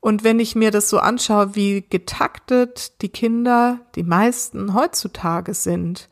Und 0.00 0.24
wenn 0.24 0.40
ich 0.40 0.56
mir 0.56 0.72
das 0.72 0.88
so 0.88 0.98
anschaue, 0.98 1.54
wie 1.54 1.84
getaktet 1.88 3.00
die 3.02 3.08
Kinder, 3.08 3.80
die 3.94 4.02
meisten 4.02 4.74
heutzutage 4.74 5.54
sind 5.54 6.08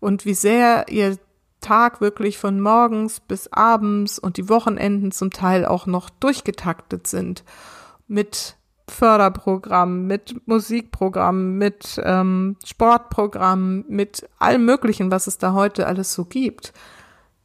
und 0.00 0.24
wie 0.24 0.34
sehr 0.34 0.88
ihr 0.88 1.18
Tag 1.60 2.00
wirklich 2.00 2.38
von 2.38 2.60
morgens 2.60 3.20
bis 3.20 3.52
abends 3.52 4.18
und 4.18 4.38
die 4.38 4.48
Wochenenden 4.48 5.12
zum 5.12 5.30
Teil 5.30 5.66
auch 5.66 5.84
noch 5.84 6.08
durchgetaktet 6.08 7.06
sind 7.06 7.44
mit 8.08 8.56
Förderprogrammen, 8.90 10.06
mit 10.06 10.46
Musikprogrammen, 10.46 11.56
mit 11.56 12.00
ähm, 12.04 12.56
Sportprogrammen, 12.64 13.84
mit 13.88 14.28
allem 14.38 14.64
Möglichen, 14.64 15.10
was 15.10 15.26
es 15.26 15.38
da 15.38 15.52
heute 15.52 15.86
alles 15.86 16.12
so 16.12 16.24
gibt. 16.24 16.72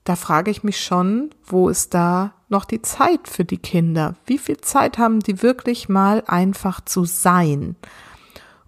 Da 0.03 0.15
frage 0.15 0.51
ich 0.51 0.63
mich 0.63 0.83
schon, 0.83 1.31
wo 1.43 1.67
ist 1.67 1.93
da 1.93 2.33
noch 2.47 2.65
die 2.65 2.81
Zeit 2.81 3.27
für 3.27 3.43
die 3.43 3.57
Kinder? 3.57 4.15
Wie 4.25 4.37
viel 4.37 4.57
Zeit 4.57 4.97
haben 4.97 5.19
die 5.19 5.41
wirklich 5.41 5.89
mal 5.89 6.23
einfach 6.27 6.81
zu 6.81 7.05
sein? 7.05 7.75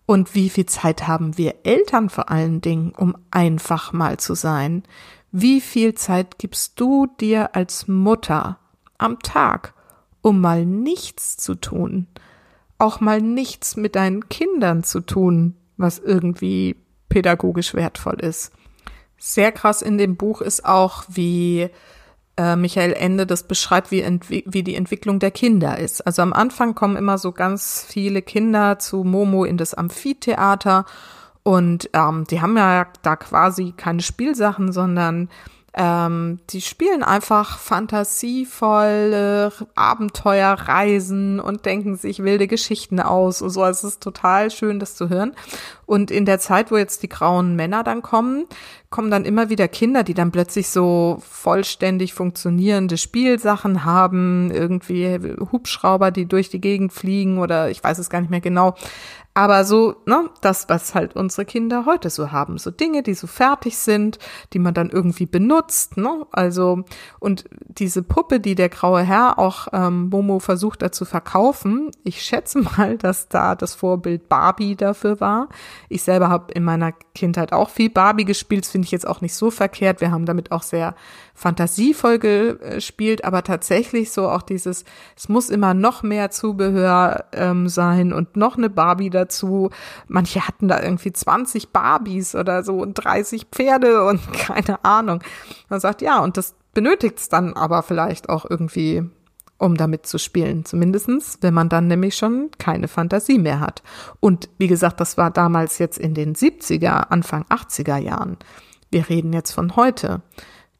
Und 0.08 0.34
wie 0.34 0.50
viel 0.50 0.66
Zeit 0.66 1.08
haben 1.08 1.38
wir 1.38 1.56
Eltern 1.64 2.10
vor 2.10 2.32
allen 2.32 2.62
Dingen, 2.62 2.92
um 2.98 3.16
einfach 3.30 3.94
mal 3.94 4.18
zu 4.18 4.34
sein? 4.34 4.84
Wie 5.32 5.62
viel 5.62 5.94
Zeit 5.94 6.40
gibst 6.40 6.80
du 6.80 7.08
dir 7.20 7.56
als 7.56 7.88
Mutter 7.88 8.58
am 8.98 9.20
Tag, 9.20 9.74
um 10.22 10.42
mal 10.42 10.66
nichts 10.66 11.38
zu 11.38 11.56
tun? 11.56 12.08
Auch 12.78 13.00
mal 13.00 13.22
nichts 13.22 13.76
mit 13.76 13.96
deinen 13.96 14.30
Kindern 14.30 14.84
zu 14.84 15.02
tun, 15.02 15.56
was 15.78 16.00
irgendwie 16.00 16.76
pädagogisch 17.10 17.74
wertvoll 17.74 18.20
ist. 18.20 18.52
Sehr 19.18 19.52
krass 19.52 19.82
in 19.82 19.98
dem 19.98 20.16
Buch 20.16 20.42
ist 20.42 20.66
auch, 20.66 21.04
wie 21.08 21.70
äh, 22.38 22.56
Michael 22.56 22.94
Ende 22.94 23.26
das 23.26 23.44
beschreibt, 23.44 23.92
wie, 23.92 24.04
wie 24.46 24.64
die 24.64 24.76
Entwicklung 24.76 25.20
der 25.20 25.32
Kinder 25.32 25.78
ist. 25.80 26.06
Also 26.06 26.22
am 26.22 26.34
Anfang 26.34 26.76
kommen 26.76 26.96
immer 26.96 27.18
so 27.18 27.32
ganz 27.32 27.84
viele 27.88 28.22
Kinder 28.22 28.80
zu 28.80 29.04
Momo 29.04 29.44
in 29.44 29.58
das 29.58 29.74
Amphitheater 29.74 30.86
und 31.44 31.90
ähm, 31.94 32.26
die 32.30 32.42
haben 32.42 32.58
ja 32.58 32.88
da 33.02 33.16
quasi 33.16 33.74
keine 33.76 34.02
Spielsachen, 34.02 34.72
sondern 34.72 35.30
ähm, 35.80 36.40
die 36.50 36.62
spielen 36.62 37.04
einfach 37.04 37.60
fantasievolle 37.60 39.54
Abenteuerreisen 39.76 41.40
und 41.40 41.68
denken 41.68 41.96
sich 41.98 42.24
wilde 42.24 42.48
Geschichten 42.48 43.00
aus 43.00 43.44
und 43.44 43.52
so. 43.52 43.62
Also 43.62 43.88
es 43.88 43.94
ist 43.94 44.02
total 44.04 44.50
schön, 44.50 44.80
das 44.80 44.96
zu 44.96 45.10
hören. 45.10 45.34
Und 45.86 46.10
in 46.10 46.26
der 46.26 46.40
Zeit, 46.40 46.72
wo 46.72 46.78
jetzt 46.78 47.04
die 47.04 47.10
grauen 47.10 47.56
Männer 47.56 47.84
dann 47.84 48.02
kommen, 48.02 48.48
kommen 48.90 49.12
dann 49.12 49.24
immer 49.24 49.50
wieder 49.50 49.68
Kinder, 49.68 50.04
die 50.04 50.16
dann 50.16 50.32
plötzlich 50.32 50.70
so 50.70 51.22
vollständig 51.22 52.16
funktionierende 52.16 52.98
Spielsachen 52.98 53.86
haben, 53.86 54.50
irgendwie 54.50 55.20
Hubschrauber, 55.52 56.10
die 56.10 56.26
durch 56.26 56.50
die 56.50 56.62
Gegend 56.62 56.92
fliegen 56.92 57.38
oder 57.38 57.70
ich 57.70 57.84
weiß 57.84 58.00
es 58.00 58.10
gar 58.10 58.22
nicht 58.22 58.32
mehr 58.32 58.42
genau. 58.42 58.74
Aber 59.38 59.66
so, 59.66 59.98
ne, 60.08 60.32
das, 60.42 60.68
was 60.68 60.96
halt 60.96 61.16
unsere 61.16 61.46
Kinder 61.46 61.86
heute 61.86 62.10
so 62.10 62.32
haben. 62.32 62.58
So 62.58 62.72
Dinge, 62.72 63.04
die 63.04 63.14
so 63.14 63.28
fertig 63.28 63.78
sind, 63.78 64.18
die 64.54 64.58
man 64.58 64.74
dann 64.74 64.90
irgendwie 64.90 65.28
benutzt, 65.28 65.96
ne? 65.96 66.26
Also, 66.32 66.86
und 67.20 67.46
diese 67.68 68.02
Puppe, 68.02 68.40
die 68.40 68.56
der 68.56 68.70
graue 68.70 69.04
Herr 69.04 69.38
auch 69.38 69.68
ähm, 69.74 70.10
Momo 70.10 70.40
versucht 70.40 70.82
da 70.82 70.92
zu 70.92 71.06
verkaufen, 71.06 71.92
ich 72.04 72.24
schätze 72.24 72.62
mal, 72.62 72.98
dass 72.98 73.28
da 73.28 73.54
das 73.54 73.76
Vorbild 73.76 74.28
Barbie 74.28 74.76
dafür 74.76 75.20
war. 75.20 75.50
Ich 75.88 76.02
selber 76.02 76.30
habe 76.30 76.52
in 76.54 76.64
meiner 76.64 76.92
Kindheit 77.14 77.54
auch 77.54 77.70
viel 77.70 77.92
Barbie 77.92 78.26
gespielt, 78.26 78.64
das 78.64 78.72
finde 78.72 78.86
ich 78.86 78.92
jetzt 78.92 79.08
auch 79.08 79.22
nicht 79.22 79.36
so 79.36 79.52
verkehrt. 79.52 80.02
Wir 80.02 80.10
haben 80.10 80.26
damit 80.26 80.52
auch 80.52 80.64
sehr 80.64 80.96
fantasievoll 81.36 82.18
gespielt, 82.18 83.24
aber 83.24 83.44
tatsächlich 83.44 84.12
so 84.12 84.28
auch 84.28 84.42
dieses, 84.42 84.84
es 85.16 85.30
muss 85.30 85.52
immer 85.52 85.76
noch 85.76 86.02
mehr 86.02 86.32
Zubehör 86.32 87.26
ähm, 87.34 87.70
sein 87.70 88.12
und 88.12 88.36
noch 88.36 88.58
eine 88.58 88.72
Barbie 88.72 89.12
dazu. 89.28 89.70
Manche 90.08 90.48
hatten 90.48 90.68
da 90.68 90.82
irgendwie 90.82 91.12
20 91.12 91.70
Barbies 91.70 92.36
oder 92.36 92.64
so 92.64 92.78
und 92.78 92.94
30 92.94 93.48
Pferde 93.52 94.06
und 94.08 94.22
keine 94.34 94.84
Ahnung. 94.84 95.22
Man 95.70 95.80
sagt, 95.80 96.02
ja, 96.02 96.20
und 96.20 96.38
das 96.38 96.56
benötigt 96.74 97.20
es 97.20 97.30
dann 97.30 97.54
aber 97.54 97.84
vielleicht 97.84 98.30
auch 98.30 98.50
irgendwie 98.50 99.04
um 99.60 99.76
damit 99.76 100.06
zu 100.06 100.20
spielen. 100.20 100.66
Zumindestens, 100.66 101.40
wenn 101.42 101.54
man 101.54 101.68
dann 101.68 101.88
nämlich 101.88 102.16
schon 102.16 102.52
keine 102.60 102.88
Fantasie 102.88 103.40
mehr 103.40 103.60
hat. 103.60 103.82
Und 104.20 104.50
wie 104.60 104.68
gesagt, 104.68 105.00
das 105.00 105.18
war 105.18 105.32
damals 105.32 105.80
jetzt 105.80 105.98
in 105.98 106.14
den 106.14 106.36
70er, 106.36 107.10
Anfang 107.10 107.44
80er 107.46 107.98
Jahren. 107.98 108.38
Wir 108.92 109.10
reden 109.10 109.34
jetzt 109.34 109.52
von 109.54 109.76
heute. 109.76 110.22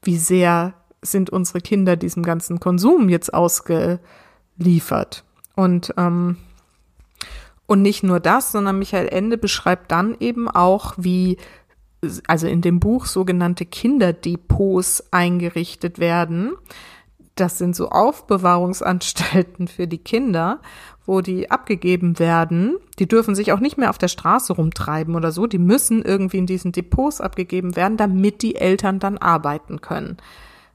Wie 0.02 0.16
sehr 0.16 0.74
sind 1.02 1.30
unsere 1.30 1.60
Kinder 1.60 1.96
diesem 1.96 2.22
ganzen 2.22 2.60
Konsum 2.60 3.08
jetzt 3.08 3.34
ausgeliefert? 3.34 5.24
Und, 5.56 5.92
ähm, 5.96 6.36
und 7.68 7.82
nicht 7.82 8.02
nur 8.02 8.18
das, 8.18 8.50
sondern 8.50 8.80
Michael 8.80 9.06
Ende 9.06 9.38
beschreibt 9.38 9.92
dann 9.92 10.16
eben 10.18 10.48
auch, 10.48 10.94
wie 10.96 11.36
also 12.26 12.48
in 12.48 12.60
dem 12.60 12.80
Buch 12.80 13.06
sogenannte 13.06 13.66
Kinderdepots 13.66 15.04
eingerichtet 15.12 16.00
werden 16.00 16.54
das 17.40 17.58
sind 17.58 17.76
so 17.76 17.88
Aufbewahrungsanstalten 17.90 19.68
für 19.68 19.86
die 19.86 19.98
Kinder, 19.98 20.60
wo 21.06 21.20
die 21.20 21.50
abgegeben 21.50 22.18
werden. 22.18 22.76
Die 22.98 23.08
dürfen 23.08 23.34
sich 23.34 23.52
auch 23.52 23.60
nicht 23.60 23.78
mehr 23.78 23.90
auf 23.90 23.98
der 23.98 24.08
Straße 24.08 24.52
rumtreiben 24.52 25.14
oder 25.14 25.32
so. 25.32 25.46
Die 25.46 25.58
müssen 25.58 26.02
irgendwie 26.02 26.38
in 26.38 26.46
diesen 26.46 26.72
Depots 26.72 27.20
abgegeben 27.20 27.76
werden, 27.76 27.96
damit 27.96 28.42
die 28.42 28.56
Eltern 28.56 28.98
dann 28.98 29.18
arbeiten 29.18 29.80
können. 29.80 30.18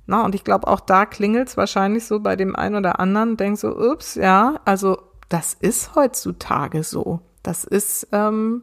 Na, 0.05 0.25
und 0.25 0.35
ich 0.35 0.43
glaube, 0.43 0.67
auch 0.67 0.81
da 0.81 1.05
klingelt's 1.05 1.55
wahrscheinlich 1.55 2.05
so 2.05 2.19
bei 2.19 2.35
dem 2.35 2.55
einen 2.55 2.75
oder 2.75 2.99
anderen, 2.99 3.37
denkt 3.37 3.59
so, 3.59 3.77
ups, 3.77 4.15
ja, 4.15 4.59
also 4.65 4.97
das 5.33 5.55
ist 5.55 5.95
heutzutage 5.95 6.83
so. 6.83 7.19
Das 7.41 7.63
ist, 7.63 8.07
ähm, 8.11 8.61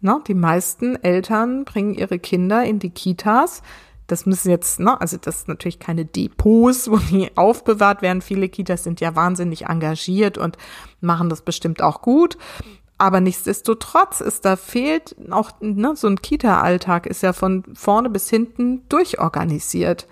na, 0.00 0.22
die 0.26 0.34
meisten 0.34 0.96
Eltern 0.96 1.66
bringen 1.66 1.92
ihre 1.92 2.18
Kinder 2.18 2.64
in 2.64 2.78
die 2.78 2.90
Kitas, 2.90 3.62
das 4.06 4.24
müssen 4.24 4.48
jetzt, 4.48 4.80
ne, 4.80 4.98
also 4.98 5.18
das 5.20 5.40
ist 5.40 5.48
natürlich 5.48 5.78
keine 5.80 6.06
Depots, 6.06 6.90
wo 6.90 6.96
die 6.96 7.30
aufbewahrt 7.36 8.00
werden. 8.00 8.22
Viele 8.22 8.48
Kitas 8.48 8.84
sind 8.84 9.00
ja 9.00 9.14
wahnsinnig 9.16 9.66
engagiert 9.66 10.38
und 10.38 10.56
machen 11.02 11.28
das 11.28 11.42
bestimmt 11.42 11.82
auch 11.82 12.00
gut. 12.00 12.38
Aber 12.96 13.20
nichtsdestotrotz 13.20 14.22
ist 14.22 14.46
da 14.46 14.56
fehlt 14.56 15.14
auch, 15.30 15.50
ne, 15.60 15.94
so 15.94 16.08
ein 16.08 16.22
Kita-Alltag 16.22 17.04
ist 17.04 17.22
ja 17.22 17.34
von 17.34 17.64
vorne 17.74 18.08
bis 18.08 18.30
hinten 18.30 18.88
durchorganisiert. 18.88 20.08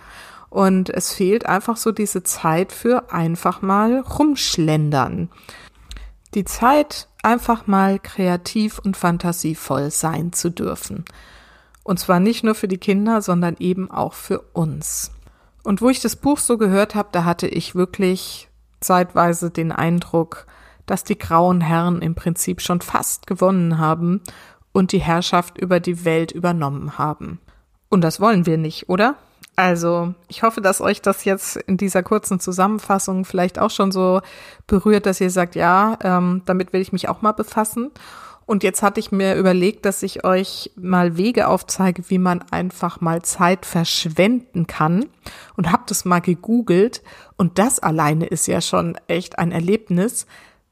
Und 0.51 0.91
es 0.91 1.15
fehlt 1.15 1.47
einfach 1.47 1.79
so 1.79 1.91
diese 1.91 2.23
Zeit 2.23 2.71
für 2.71 3.13
einfach 3.13 3.63
mal 3.63 4.01
rumschlendern. 4.01 5.31
Die 6.37 6.45
Zeit, 6.45 7.09
einfach 7.23 7.67
mal 7.67 7.99
kreativ 7.99 8.79
und 8.79 8.95
fantasievoll 8.95 9.91
sein 9.91 10.35
zu 10.35 10.51
dürfen. 10.51 11.07
Und 11.83 11.99
zwar 11.99 12.21
nicht 12.21 12.45
nur 12.45 12.55
für 12.55 12.69
die 12.69 12.77
Kinder, 12.77 13.23
sondern 13.23 13.57
eben 13.59 13.91
auch 13.91 14.13
für 14.13 14.41
uns. 14.53 15.13
Und 15.65 15.81
wo 15.81 15.89
ich 15.89 16.01
das 16.01 16.15
Buch 16.15 16.39
so 16.39 16.59
gehört 16.59 16.95
habe, 16.95 17.09
da 17.11 17.25
hatte 17.25 17.49
ich 17.49 17.75
wirklich 17.75 18.51
zeitweise 18.81 19.51
den 19.51 19.73
Eindruck, 19.73 20.47
dass 20.85 21.05
die 21.05 21.19
grauen 21.19 21.63
Herren 21.63 22.03
im 22.03 22.15
Prinzip 22.15 22.61
schon 22.61 22.83
fast 22.83 23.27
gewonnen 23.27 23.79
haben 23.79 24.21
und 24.73 24.93
die 24.93 25.01
Herrschaft 25.01 25.57
über 25.57 25.81
die 25.81 26.05
Welt 26.05 26.33
übernommen 26.33 26.99
haben. 26.99 27.41
Und 27.89 28.03
das 28.03 28.21
wollen 28.21 28.45
wir 28.45 28.59
nicht, 28.59 28.91
oder? 28.91 29.17
Also, 29.59 30.13
ich 30.29 30.43
hoffe, 30.43 30.61
dass 30.61 30.83
euch 30.83 31.01
das 31.01 31.25
jetzt 31.25 31.57
in 31.57 31.79
dieser 31.79 32.03
kurzen 32.03 32.39
Zusammenfassung 32.41 33.25
vielleicht 33.25 33.59
auch 33.59 33.71
schon 33.71 33.91
so 33.91 34.21
berührt, 34.67 35.07
dass 35.07 35.19
ihr 35.19 35.31
sagt, 35.31 35.55
ja, 35.55 35.99
ähm, 36.03 36.43
damit 36.45 36.75
will 36.75 36.83
ich 36.83 36.93
mich 36.93 37.09
auch 37.09 37.23
mal 37.23 37.33
befassen. 37.33 37.91
Und 38.45 38.63
jetzt 38.63 38.83
hatte 38.83 39.01
ich 39.01 39.11
mir 39.11 39.35
überlegt, 39.35 39.87
dass 39.87 40.03
ich 40.05 40.25
euch 40.25 40.71
mal 40.77 41.17
Wege 41.17 41.49
aufzeige, 41.49 42.09
wie 42.11 42.19
man 42.19 42.43
einfach 42.51 43.01
mal 43.01 43.23
Zeit 43.23 43.67
verschwenden 43.67 44.67
kann 44.69 45.07
und 45.57 45.73
habe 45.73 45.83
das 45.87 46.05
mal 46.05 46.21
gegoogelt 46.21 47.03
und 47.37 47.59
das 47.59 47.81
alleine 47.81 48.27
ist 48.27 48.47
ja 48.47 48.61
schon 48.61 48.97
echt 49.09 49.41
ein 49.41 49.51
Erlebnis, 49.51 50.27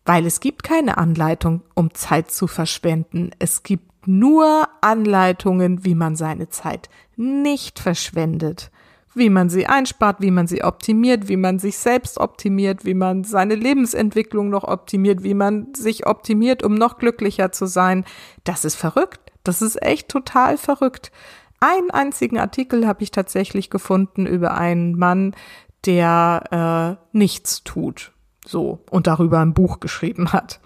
weil 0.04 0.24
es 0.24 0.38
gibt 0.38 0.62
keine 0.62 0.98
Anleitung, 0.98 1.62
um 1.74 1.92
Zeit 1.94 2.30
zu 2.30 2.46
verschwenden. 2.46 3.32
Es 3.40 3.64
gibt 3.64 4.06
nur 4.06 4.68
Anleitungen, 4.80 5.84
wie 5.84 5.96
man 5.96 6.14
seine 6.14 6.50
Zeit 6.50 6.88
nicht 7.16 7.80
verschwendet 7.80 8.70
wie 9.14 9.30
man 9.30 9.48
sie 9.48 9.66
einspart, 9.66 10.20
wie 10.20 10.30
man 10.30 10.46
sie 10.46 10.64
optimiert, 10.64 11.28
wie 11.28 11.36
man 11.36 11.58
sich 11.58 11.78
selbst 11.78 12.18
optimiert, 12.18 12.84
wie 12.84 12.94
man 12.94 13.24
seine 13.24 13.54
Lebensentwicklung 13.54 14.50
noch 14.50 14.64
optimiert, 14.64 15.22
wie 15.22 15.34
man 15.34 15.74
sich 15.74 16.06
optimiert, 16.06 16.62
um 16.62 16.74
noch 16.74 16.98
glücklicher 16.98 17.52
zu 17.52 17.66
sein. 17.66 18.04
Das 18.44 18.64
ist 18.64 18.74
verrückt. 18.76 19.20
Das 19.44 19.62
ist 19.62 19.80
echt 19.82 20.08
total 20.08 20.56
verrückt. 20.56 21.12
Einen 21.60 21.90
einzigen 21.90 22.38
Artikel 22.38 22.86
habe 22.86 23.02
ich 23.02 23.10
tatsächlich 23.10 23.70
gefunden 23.70 24.26
über 24.26 24.56
einen 24.56 24.98
Mann, 24.98 25.34
der 25.86 26.98
äh, 27.12 27.16
nichts 27.16 27.62
tut. 27.62 28.12
So, 28.44 28.80
und 28.90 29.06
darüber 29.06 29.40
ein 29.40 29.54
Buch 29.54 29.80
geschrieben 29.80 30.32
hat. 30.32 30.60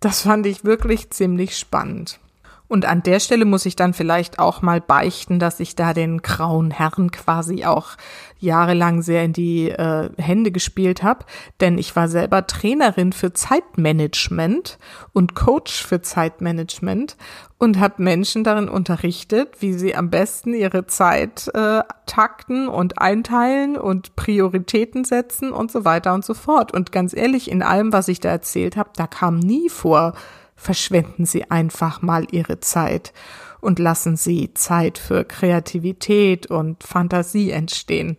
Das 0.00 0.22
fand 0.22 0.46
ich 0.46 0.64
wirklich 0.64 1.10
ziemlich 1.10 1.56
spannend. 1.56 2.20
Und 2.68 2.84
an 2.84 3.02
der 3.02 3.18
Stelle 3.18 3.46
muss 3.46 3.64
ich 3.64 3.76
dann 3.76 3.94
vielleicht 3.94 4.38
auch 4.38 4.60
mal 4.60 4.80
beichten, 4.80 5.38
dass 5.38 5.58
ich 5.58 5.74
da 5.74 5.94
den 5.94 6.20
grauen 6.20 6.70
Herren 6.70 7.10
quasi 7.10 7.64
auch 7.64 7.96
jahrelang 8.38 9.00
sehr 9.00 9.24
in 9.24 9.32
die 9.32 9.70
äh, 9.70 10.10
Hände 10.18 10.52
gespielt 10.52 11.02
habe, 11.02 11.24
denn 11.60 11.78
ich 11.78 11.96
war 11.96 12.08
selber 12.08 12.46
Trainerin 12.46 13.12
für 13.12 13.32
Zeitmanagement 13.32 14.78
und 15.12 15.34
Coach 15.34 15.84
für 15.84 16.02
Zeitmanagement 16.02 17.16
und 17.56 17.80
habe 17.80 18.02
Menschen 18.02 18.44
darin 18.44 18.68
unterrichtet, 18.68 19.56
wie 19.60 19.72
sie 19.72 19.96
am 19.96 20.10
besten 20.10 20.54
ihre 20.54 20.86
Zeit 20.86 21.48
äh, 21.54 21.80
takten 22.06 22.68
und 22.68 22.98
einteilen 23.00 23.76
und 23.76 24.14
Prioritäten 24.14 25.04
setzen 25.04 25.52
und 25.52 25.72
so 25.72 25.84
weiter 25.84 26.14
und 26.14 26.24
so 26.24 26.34
fort. 26.34 26.72
Und 26.72 26.92
ganz 26.92 27.14
ehrlich, 27.14 27.50
in 27.50 27.62
allem, 27.62 27.92
was 27.92 28.08
ich 28.08 28.20
da 28.20 28.28
erzählt 28.28 28.76
habe, 28.76 28.90
da 28.94 29.06
kam 29.06 29.38
nie 29.38 29.68
vor, 29.68 30.12
verschwenden 30.58 31.24
Sie 31.24 31.50
einfach 31.50 32.02
mal 32.02 32.26
Ihre 32.30 32.60
Zeit 32.60 33.14
und 33.60 33.78
lassen 33.78 34.16
Sie 34.16 34.52
Zeit 34.52 34.98
für 34.98 35.24
Kreativität 35.24 36.46
und 36.46 36.84
Fantasie 36.84 37.50
entstehen. 37.50 38.18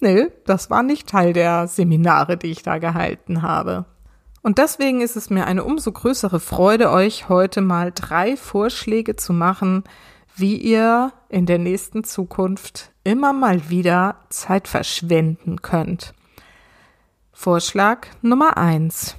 Nö, 0.00 0.28
das 0.44 0.70
war 0.70 0.82
nicht 0.82 1.08
Teil 1.08 1.32
der 1.32 1.68
Seminare, 1.68 2.36
die 2.36 2.50
ich 2.50 2.62
da 2.62 2.78
gehalten 2.78 3.42
habe. 3.42 3.84
Und 4.42 4.58
deswegen 4.58 5.00
ist 5.00 5.16
es 5.16 5.30
mir 5.30 5.46
eine 5.46 5.64
umso 5.64 5.92
größere 5.92 6.40
Freude, 6.40 6.90
euch 6.90 7.28
heute 7.28 7.60
mal 7.60 7.92
drei 7.94 8.36
Vorschläge 8.36 9.16
zu 9.16 9.32
machen, 9.32 9.84
wie 10.34 10.56
ihr 10.56 11.12
in 11.28 11.46
der 11.46 11.58
nächsten 11.58 12.04
Zukunft 12.04 12.92
immer 13.04 13.32
mal 13.32 13.70
wieder 13.70 14.16
Zeit 14.28 14.68
verschwenden 14.68 15.62
könnt. 15.62 16.14
Vorschlag 17.32 18.06
Nummer 18.22 18.56
eins: 18.56 19.16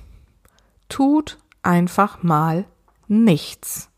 Tut 0.89 1.37
einfach 1.67 2.23
mal 2.23 2.65
nichts. 3.07 3.89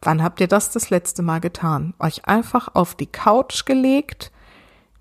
Wann 0.00 0.22
habt 0.22 0.40
ihr 0.40 0.48
das 0.48 0.70
das 0.70 0.88
letzte 0.88 1.22
Mal 1.22 1.40
getan? 1.40 1.92
Euch 1.98 2.26
einfach 2.26 2.74
auf 2.74 2.94
die 2.94 3.06
Couch 3.06 3.66
gelegt, 3.66 4.32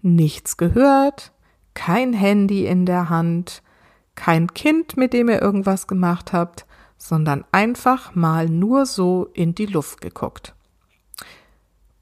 nichts 0.01 0.57
gehört, 0.57 1.31
kein 1.73 2.11
Handy 2.11 2.65
in 2.65 2.85
der 2.85 3.09
Hand, 3.09 3.61
kein 4.15 4.53
Kind, 4.53 4.97
mit 4.97 5.13
dem 5.13 5.29
ihr 5.29 5.41
irgendwas 5.41 5.87
gemacht 5.87 6.33
habt, 6.33 6.65
sondern 6.97 7.45
einfach 7.53 8.13
mal 8.15 8.49
nur 8.49 8.85
so 8.85 9.29
in 9.33 9.55
die 9.55 9.67
Luft 9.67 10.01
geguckt. 10.01 10.53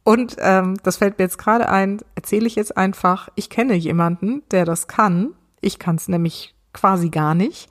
Und 0.03 0.37
ähm, 0.39 0.77
das 0.83 0.97
fällt 0.97 1.19
mir 1.19 1.25
jetzt 1.25 1.37
gerade 1.37 1.69
ein, 1.69 1.99
erzähle 2.15 2.47
ich 2.47 2.55
jetzt 2.55 2.77
einfach, 2.77 3.27
ich 3.35 3.49
kenne 3.49 3.75
jemanden, 3.75 4.41
der 4.51 4.63
das 4.63 4.87
kann. 4.87 5.33
Ich 5.59 5.79
kann 5.79 5.97
es 5.97 6.07
nämlich 6.07 6.55
quasi 6.73 7.09
gar 7.09 7.35
nicht. 7.35 7.69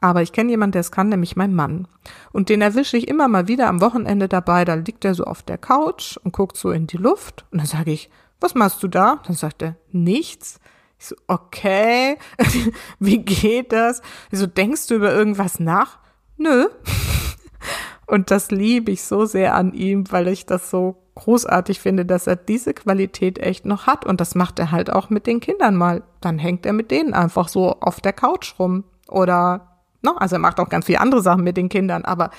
Aber 0.00 0.22
ich 0.22 0.32
kenne 0.32 0.50
jemanden, 0.50 0.72
der 0.72 0.80
es 0.80 0.92
kann, 0.92 1.08
nämlich 1.08 1.36
mein 1.36 1.54
Mann. 1.54 1.88
Und 2.32 2.48
den 2.48 2.62
erwische 2.62 2.96
ich 2.96 3.08
immer 3.08 3.26
mal 3.26 3.48
wieder 3.48 3.68
am 3.68 3.80
Wochenende 3.80 4.28
dabei. 4.28 4.64
Da 4.64 4.74
liegt 4.74 5.04
er 5.04 5.14
so 5.14 5.24
auf 5.24 5.42
der 5.42 5.58
Couch 5.58 6.16
und 6.18 6.32
guckt 6.32 6.56
so 6.56 6.70
in 6.70 6.86
die 6.86 6.96
Luft. 6.96 7.46
Und 7.50 7.58
dann 7.58 7.66
sage 7.66 7.90
ich, 7.90 8.08
was 8.40 8.54
machst 8.54 8.82
du 8.82 8.88
da? 8.88 9.20
Dann 9.26 9.34
sagt 9.34 9.62
er, 9.62 9.76
nichts. 9.90 10.60
Ich 11.00 11.06
so, 11.06 11.16
okay, 11.26 12.16
wie 13.00 13.18
geht 13.18 13.72
das? 13.72 14.00
Ich 14.30 14.38
so, 14.38 14.46
denkst 14.46 14.86
du 14.86 14.94
über 14.94 15.12
irgendwas 15.12 15.58
nach? 15.58 15.98
Nö. 16.36 16.68
Und 18.06 18.30
das 18.30 18.50
liebe 18.50 18.92
ich 18.92 19.02
so 19.02 19.26
sehr 19.26 19.54
an 19.54 19.74
ihm, 19.74 20.10
weil 20.10 20.28
ich 20.28 20.46
das 20.46 20.70
so 20.70 20.96
großartig 21.16 21.80
finde, 21.80 22.06
dass 22.06 22.26
er 22.26 22.36
diese 22.36 22.72
Qualität 22.72 23.38
echt 23.38 23.66
noch 23.66 23.86
hat. 23.86 24.06
Und 24.06 24.20
das 24.20 24.36
macht 24.36 24.60
er 24.60 24.70
halt 24.70 24.92
auch 24.92 25.10
mit 25.10 25.26
den 25.26 25.40
Kindern 25.40 25.74
mal. 25.74 26.04
Dann 26.20 26.38
hängt 26.38 26.64
er 26.64 26.72
mit 26.72 26.92
denen 26.92 27.12
einfach 27.14 27.48
so 27.48 27.72
auf 27.80 28.00
der 28.00 28.12
Couch 28.12 28.54
rum 28.60 28.84
oder? 29.08 29.67
Ne? 30.02 30.12
Also 30.18 30.36
er 30.36 30.40
macht 30.40 30.60
auch 30.60 30.68
ganz 30.68 30.86
viele 30.86 31.00
andere 31.00 31.22
Sachen 31.22 31.44
mit 31.44 31.56
den 31.56 31.68
Kindern, 31.68 32.04
aber 32.04 32.30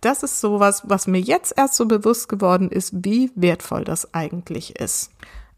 das 0.00 0.22
ist 0.22 0.40
sowas, 0.40 0.82
was 0.86 1.06
mir 1.06 1.20
jetzt 1.20 1.54
erst 1.56 1.74
so 1.74 1.86
bewusst 1.86 2.28
geworden 2.28 2.70
ist, 2.70 2.92
wie 3.04 3.32
wertvoll 3.34 3.84
das 3.84 4.14
eigentlich 4.14 4.78
ist. 4.78 5.10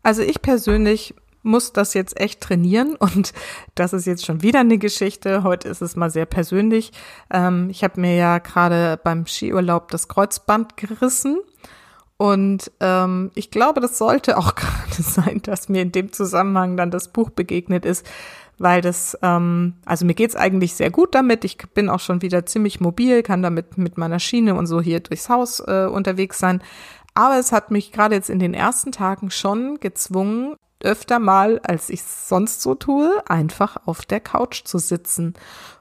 Also 0.02 0.22
ich 0.22 0.40
persönlich 0.40 1.14
muss 1.42 1.72
das 1.72 1.94
jetzt 1.94 2.18
echt 2.20 2.40
trainieren 2.40 2.94
und 2.98 3.32
das 3.74 3.92
ist 3.92 4.06
jetzt 4.06 4.24
schon 4.24 4.42
wieder 4.42 4.60
eine 4.60 4.78
Geschichte. 4.78 5.42
Heute 5.42 5.68
ist 5.68 5.82
es 5.82 5.96
mal 5.96 6.10
sehr 6.10 6.26
persönlich. 6.26 6.92
Ähm, 7.30 7.68
ich 7.70 7.84
habe 7.84 8.00
mir 8.00 8.16
ja 8.16 8.38
gerade 8.38 8.98
beim 9.02 9.26
Skiurlaub 9.26 9.90
das 9.90 10.08
Kreuzband 10.08 10.76
gerissen 10.76 11.38
und 12.20 12.70
ähm, 12.80 13.30
ich 13.34 13.50
glaube, 13.50 13.80
das 13.80 13.96
sollte 13.96 14.36
auch 14.36 14.54
gerade 14.54 15.02
sein, 15.02 15.40
dass 15.42 15.70
mir 15.70 15.80
in 15.80 15.90
dem 15.90 16.12
Zusammenhang 16.12 16.76
dann 16.76 16.90
das 16.90 17.08
Buch 17.08 17.30
begegnet 17.30 17.86
ist, 17.86 18.06
weil 18.60 18.82
das, 18.82 19.18
ähm, 19.22 19.74
also 19.86 20.04
mir 20.04 20.12
geht's 20.12 20.36
eigentlich 20.36 20.74
sehr 20.74 20.90
gut 20.90 21.14
damit. 21.14 21.46
Ich 21.46 21.56
bin 21.72 21.88
auch 21.88 21.98
schon 21.98 22.20
wieder 22.20 22.44
ziemlich 22.44 22.78
mobil, 22.78 23.22
kann 23.22 23.42
damit 23.42 23.78
mit 23.78 23.96
meiner 23.96 24.18
Schiene 24.18 24.54
und 24.54 24.66
so 24.66 24.82
hier 24.82 25.00
durchs 25.00 25.30
Haus 25.30 25.60
äh, 25.60 25.86
unterwegs 25.90 26.38
sein. 26.38 26.62
Aber 27.14 27.38
es 27.38 27.52
hat 27.52 27.70
mich 27.70 27.90
gerade 27.90 28.14
jetzt 28.14 28.28
in 28.28 28.38
den 28.38 28.52
ersten 28.52 28.92
Tagen 28.92 29.30
schon 29.30 29.80
gezwungen, 29.80 30.56
öfter 30.82 31.18
mal, 31.18 31.60
als 31.62 31.88
ich 31.88 32.02
sonst 32.02 32.60
so 32.60 32.74
tue, 32.74 33.22
einfach 33.26 33.78
auf 33.86 34.04
der 34.04 34.20
Couch 34.20 34.64
zu 34.64 34.78
sitzen. 34.78 35.34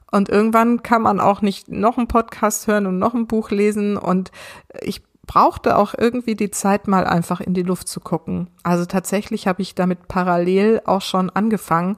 Und 0.10 0.30
irgendwann 0.30 0.82
kann 0.82 1.02
man 1.02 1.20
auch 1.20 1.42
nicht 1.42 1.68
noch 1.68 1.98
einen 1.98 2.08
Podcast 2.08 2.68
hören 2.68 2.88
und 2.88 2.98
noch 2.98 3.14
ein 3.14 3.28
Buch 3.28 3.52
lesen. 3.52 3.98
Und 3.98 4.32
ich 4.80 5.04
brauchte 5.28 5.78
auch 5.78 5.94
irgendwie 5.98 6.36
die 6.36 6.50
Zeit, 6.50 6.88
mal 6.88 7.06
einfach 7.06 7.42
in 7.42 7.54
die 7.54 7.64
Luft 7.64 7.90
zu 7.90 8.00
gucken. 8.00 8.50
Also 8.64 8.86
tatsächlich 8.86 9.48
habe 9.48 9.62
ich 9.62 9.76
damit 9.76 10.08
parallel 10.08 10.82
auch 10.86 11.02
schon 11.02 11.30
angefangen 11.30 11.98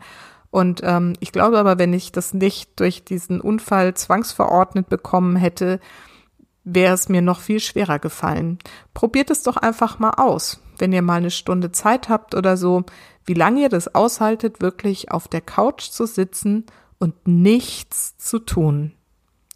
und 0.51 0.81
ähm, 0.83 1.13
ich 1.21 1.31
glaube 1.31 1.57
aber, 1.57 1.79
wenn 1.79 1.93
ich 1.93 2.11
das 2.11 2.33
nicht 2.33 2.79
durch 2.79 3.05
diesen 3.05 3.39
Unfall 3.39 3.93
zwangsverordnet 3.93 4.89
bekommen 4.89 5.37
hätte, 5.37 5.79
wäre 6.65 6.93
es 6.93 7.09
mir 7.09 7.21
noch 7.21 7.39
viel 7.39 7.61
schwerer 7.61 7.99
gefallen. 7.99 8.59
Probiert 8.93 9.31
es 9.31 9.43
doch 9.43 9.57
einfach 9.57 9.97
mal 9.97 10.11
aus, 10.11 10.61
wenn 10.77 10.91
ihr 10.91 11.01
mal 11.01 11.15
eine 11.15 11.31
Stunde 11.31 11.71
Zeit 11.71 12.09
habt 12.09 12.35
oder 12.35 12.57
so, 12.57 12.83
wie 13.25 13.33
lange 13.33 13.61
ihr 13.61 13.69
das 13.69 13.95
aushaltet, 13.95 14.61
wirklich 14.61 15.09
auf 15.11 15.29
der 15.29 15.41
Couch 15.41 15.89
zu 15.89 16.05
sitzen 16.05 16.65
und 16.99 17.27
nichts 17.27 18.17
zu 18.17 18.39
tun. 18.39 18.93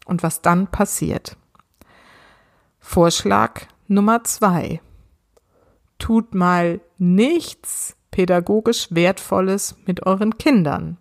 Und 0.05 0.23
was 0.23 0.41
dann 0.41 0.67
passiert. 0.67 1.36
Vorschlag 2.79 3.62
Nummer 3.88 4.23
zwei. 4.23 4.81
Tut 5.97 6.36
mal 6.36 6.79
nichts 6.97 7.97
pädagogisch 8.15 8.88
Wertvolles 8.91 9.75
mit 9.86 10.06
euren 10.06 10.38
Kindern. 10.38 10.95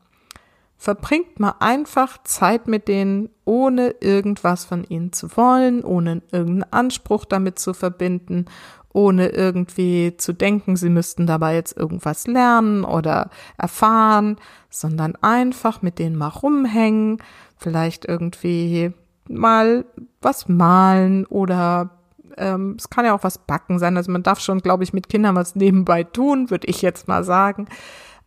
Verbringt 0.76 1.38
mal 1.38 1.54
einfach 1.60 2.18
Zeit 2.24 2.66
mit 2.66 2.88
denen, 2.88 3.30
ohne 3.44 3.94
irgendwas 4.00 4.64
von 4.64 4.82
ihnen 4.82 5.12
zu 5.12 5.36
wollen, 5.36 5.84
ohne 5.84 6.22
irgendeinen 6.32 6.72
Anspruch 6.72 7.24
damit 7.24 7.60
zu 7.60 7.72
verbinden, 7.72 8.46
ohne 8.92 9.28
irgendwie 9.28 10.16
zu 10.16 10.32
denken, 10.32 10.74
sie 10.74 10.88
müssten 10.88 11.28
dabei 11.28 11.54
jetzt 11.54 11.76
irgendwas 11.76 12.26
lernen 12.26 12.82
oder 12.82 13.30
erfahren, 13.58 14.34
sondern 14.68 15.14
einfach 15.20 15.82
mit 15.82 16.00
denen 16.00 16.16
mal 16.16 16.26
rumhängen, 16.26 17.18
vielleicht 17.56 18.06
irgendwie 18.06 18.92
mal 19.28 19.84
was 20.20 20.48
malen 20.48 21.26
oder 21.26 21.90
ähm, 22.36 22.76
es 22.78 22.90
kann 22.90 23.04
ja 23.04 23.14
auch 23.14 23.24
was 23.24 23.38
backen 23.38 23.78
sein. 23.78 23.96
Also 23.96 24.10
man 24.12 24.22
darf 24.22 24.40
schon, 24.40 24.60
glaube 24.60 24.84
ich, 24.84 24.92
mit 24.92 25.08
Kindern 25.08 25.34
was 25.34 25.54
nebenbei 25.54 26.04
tun, 26.04 26.50
würde 26.50 26.66
ich 26.66 26.82
jetzt 26.82 27.08
mal 27.08 27.24
sagen. 27.24 27.66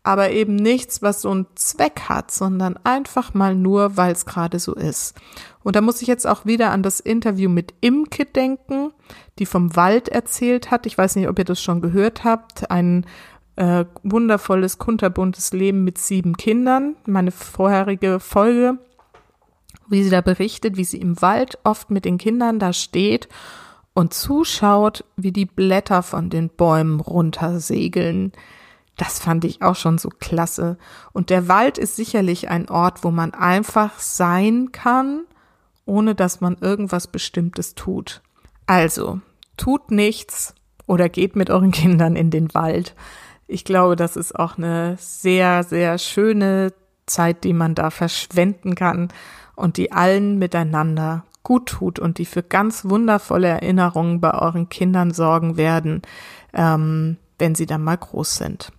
Aber 0.04 0.30
eben 0.32 0.56
nichts, 0.56 1.02
was 1.02 1.22
so 1.22 1.32
einen 1.32 1.48
Zweck 1.56 2.04
hat, 2.08 2.32
sondern 2.32 2.80
einfach 2.84 3.34
mal 3.34 3.56
nur, 3.56 3.98
weil 3.98 4.14
es 4.14 4.26
gerade 4.26 4.60
so 4.60 4.74
ist. 4.74 5.16
Und 5.64 5.76
da 5.76 5.82
muss 5.82 6.02
ich 6.02 6.08
jetzt 6.08 6.26
auch 6.26 6.46
wieder 6.46 6.72
an 6.72 6.82
das 6.82 7.02
Interview 7.02 7.50
mit 7.50 7.74
Imke 7.82 8.26
denken, 8.26 8.94
die 9.38 9.46
vom 9.46 9.76
Wald 9.76 10.08
erzählt 10.08 10.72
hat. 10.72 10.86
Ich 10.86 10.98
weiß 10.98 11.18
nicht, 11.18 11.28
ob 11.28 11.38
ihr 11.38 11.46
das 11.46 11.62
schon 11.62 11.82
gehört 11.82 12.24
habt. 12.24 12.72
Ein 12.72 13.06
äh, 13.58 13.84
wundervolles, 14.04 14.78
kunterbuntes 14.78 15.52
Leben 15.52 15.84
mit 15.84 15.98
sieben 15.98 16.38
Kindern. 16.38 16.96
Meine 17.06 17.32
vorherige 17.32 18.22
Folge 18.22 18.78
wie 19.90 20.04
sie 20.04 20.10
da 20.10 20.22
berichtet, 20.22 20.78
wie 20.78 20.84
sie 20.84 20.98
im 20.98 21.22
Wald 21.22 21.58
oft 21.64 21.90
mit 21.90 22.06
den 22.06 22.18
Kindern 22.18 22.60
da 22.60 22.74
steht 22.74 23.28
und 23.98 24.14
zuschaut, 24.14 25.04
wie 25.16 25.32
die 25.32 25.48
Blätter 25.48 26.04
von 26.04 26.30
den 26.30 26.50
Bäumen 26.50 27.00
runtersegeln. 27.00 28.32
Das 28.96 29.18
fand 29.18 29.44
ich 29.44 29.64
auch 29.64 29.76
schon 29.76 29.98
so 29.98 30.10
klasse. 30.10 30.78
Und 31.14 31.32
der 31.32 31.48
Wald 31.48 31.80
ist 31.80 31.96
sicherlich 31.96 32.48
ein 32.48 32.70
Ort, 32.70 33.04
wo 33.04 33.10
man 33.10 33.34
einfach 33.34 33.98
sein 33.98 34.72
kann, 34.72 35.26
ohne 35.86 36.14
dass 36.14 36.42
man 36.42 36.58
irgendwas 36.62 37.08
Bestimmtes 37.08 37.74
tut. 37.74 38.22
Also, 38.68 39.20
tut 39.58 39.90
nichts 39.90 40.54
oder 40.86 41.10
geht 41.10 41.36
mit 41.36 41.50
euren 41.50 41.72
Kindern 41.72 42.16
in 42.16 42.30
den 42.30 42.54
Wald. 42.54 42.94
Ich 43.48 43.66
glaube, 43.66 43.96
das 43.96 44.16
ist 44.16 44.38
auch 44.38 44.60
eine 44.60 44.98
sehr, 45.00 45.64
sehr 45.64 45.98
schöne 45.98 46.72
Zeit, 47.08 47.44
die 47.44 47.54
man 47.54 47.74
da 47.74 47.90
verschwenden 47.90 48.76
kann 48.76 49.08
und 49.56 49.78
die 49.78 49.92
allen 49.92 50.38
miteinander 50.38 51.26
gut 51.48 51.68
tut 51.68 51.98
und 51.98 52.18
die 52.18 52.26
für 52.26 52.44
ganz 52.44 52.84
wundervolle 52.84 53.48
Erinnerungen 53.48 54.20
bei 54.20 54.34
euren 54.34 54.68
Kindern 54.68 55.12
sorgen 55.12 55.56
werden, 55.56 56.02
ähm, 56.54 57.16
wenn 57.40 57.56
sie 57.56 57.66
dann 57.66 57.86
mal 57.86 57.96
groß 57.96 58.36
sind. 58.36 58.74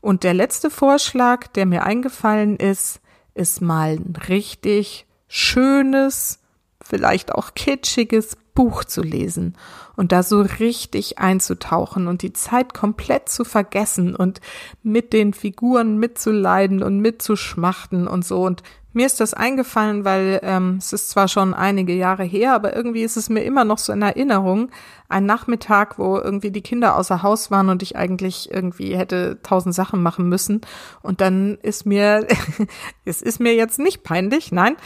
Und 0.00 0.22
der 0.22 0.32
letzte 0.32 0.70
Vorschlag, 0.70 1.48
der 1.48 1.66
mir 1.66 1.82
eingefallen 1.82 2.54
ist, 2.54 3.00
ist 3.34 3.62
mal 3.62 3.96
ein 3.96 4.14
richtig 4.28 5.06
schönes, 5.26 6.38
vielleicht 6.80 7.34
auch 7.34 7.54
kitschiges 7.54 8.36
Buch 8.54 8.84
zu 8.84 9.02
lesen 9.02 9.56
und 9.96 10.12
da 10.12 10.22
so 10.22 10.42
richtig 10.42 11.18
einzutauchen 11.18 12.06
und 12.06 12.22
die 12.22 12.32
Zeit 12.32 12.74
komplett 12.74 13.28
zu 13.28 13.44
vergessen 13.44 14.14
und 14.14 14.40
mit 14.84 15.12
den 15.12 15.34
Figuren 15.34 15.98
mitzuleiden 15.98 16.84
und 16.84 17.00
mitzuschmachten 17.00 18.06
und 18.06 18.24
so. 18.24 18.44
Und 18.44 18.62
mir 18.96 19.06
ist 19.06 19.20
das 19.20 19.34
eingefallen, 19.34 20.04
weil 20.04 20.40
ähm, 20.42 20.76
es 20.78 20.92
ist 20.92 21.10
zwar 21.10 21.28
schon 21.28 21.52
einige 21.52 21.92
Jahre 21.92 22.24
her, 22.24 22.54
aber 22.54 22.74
irgendwie 22.74 23.02
ist 23.02 23.16
es 23.16 23.28
mir 23.28 23.42
immer 23.44 23.64
noch 23.64 23.78
so 23.78 23.92
in 23.92 24.00
Erinnerung. 24.00 24.70
Ein 25.08 25.26
Nachmittag, 25.26 25.98
wo 25.98 26.16
irgendwie 26.16 26.50
die 26.50 26.62
Kinder 26.62 26.96
außer 26.96 27.22
Haus 27.22 27.50
waren 27.50 27.68
und 27.68 27.82
ich 27.82 27.96
eigentlich 27.96 28.50
irgendwie 28.50 28.96
hätte 28.96 29.38
tausend 29.42 29.74
Sachen 29.74 30.02
machen 30.02 30.28
müssen. 30.28 30.62
Und 31.02 31.20
dann 31.20 31.58
ist 31.62 31.84
mir, 31.84 32.26
es 33.04 33.20
ist 33.20 33.38
mir 33.38 33.54
jetzt 33.54 33.78
nicht 33.78 34.02
peinlich, 34.02 34.50
nein, 34.50 34.76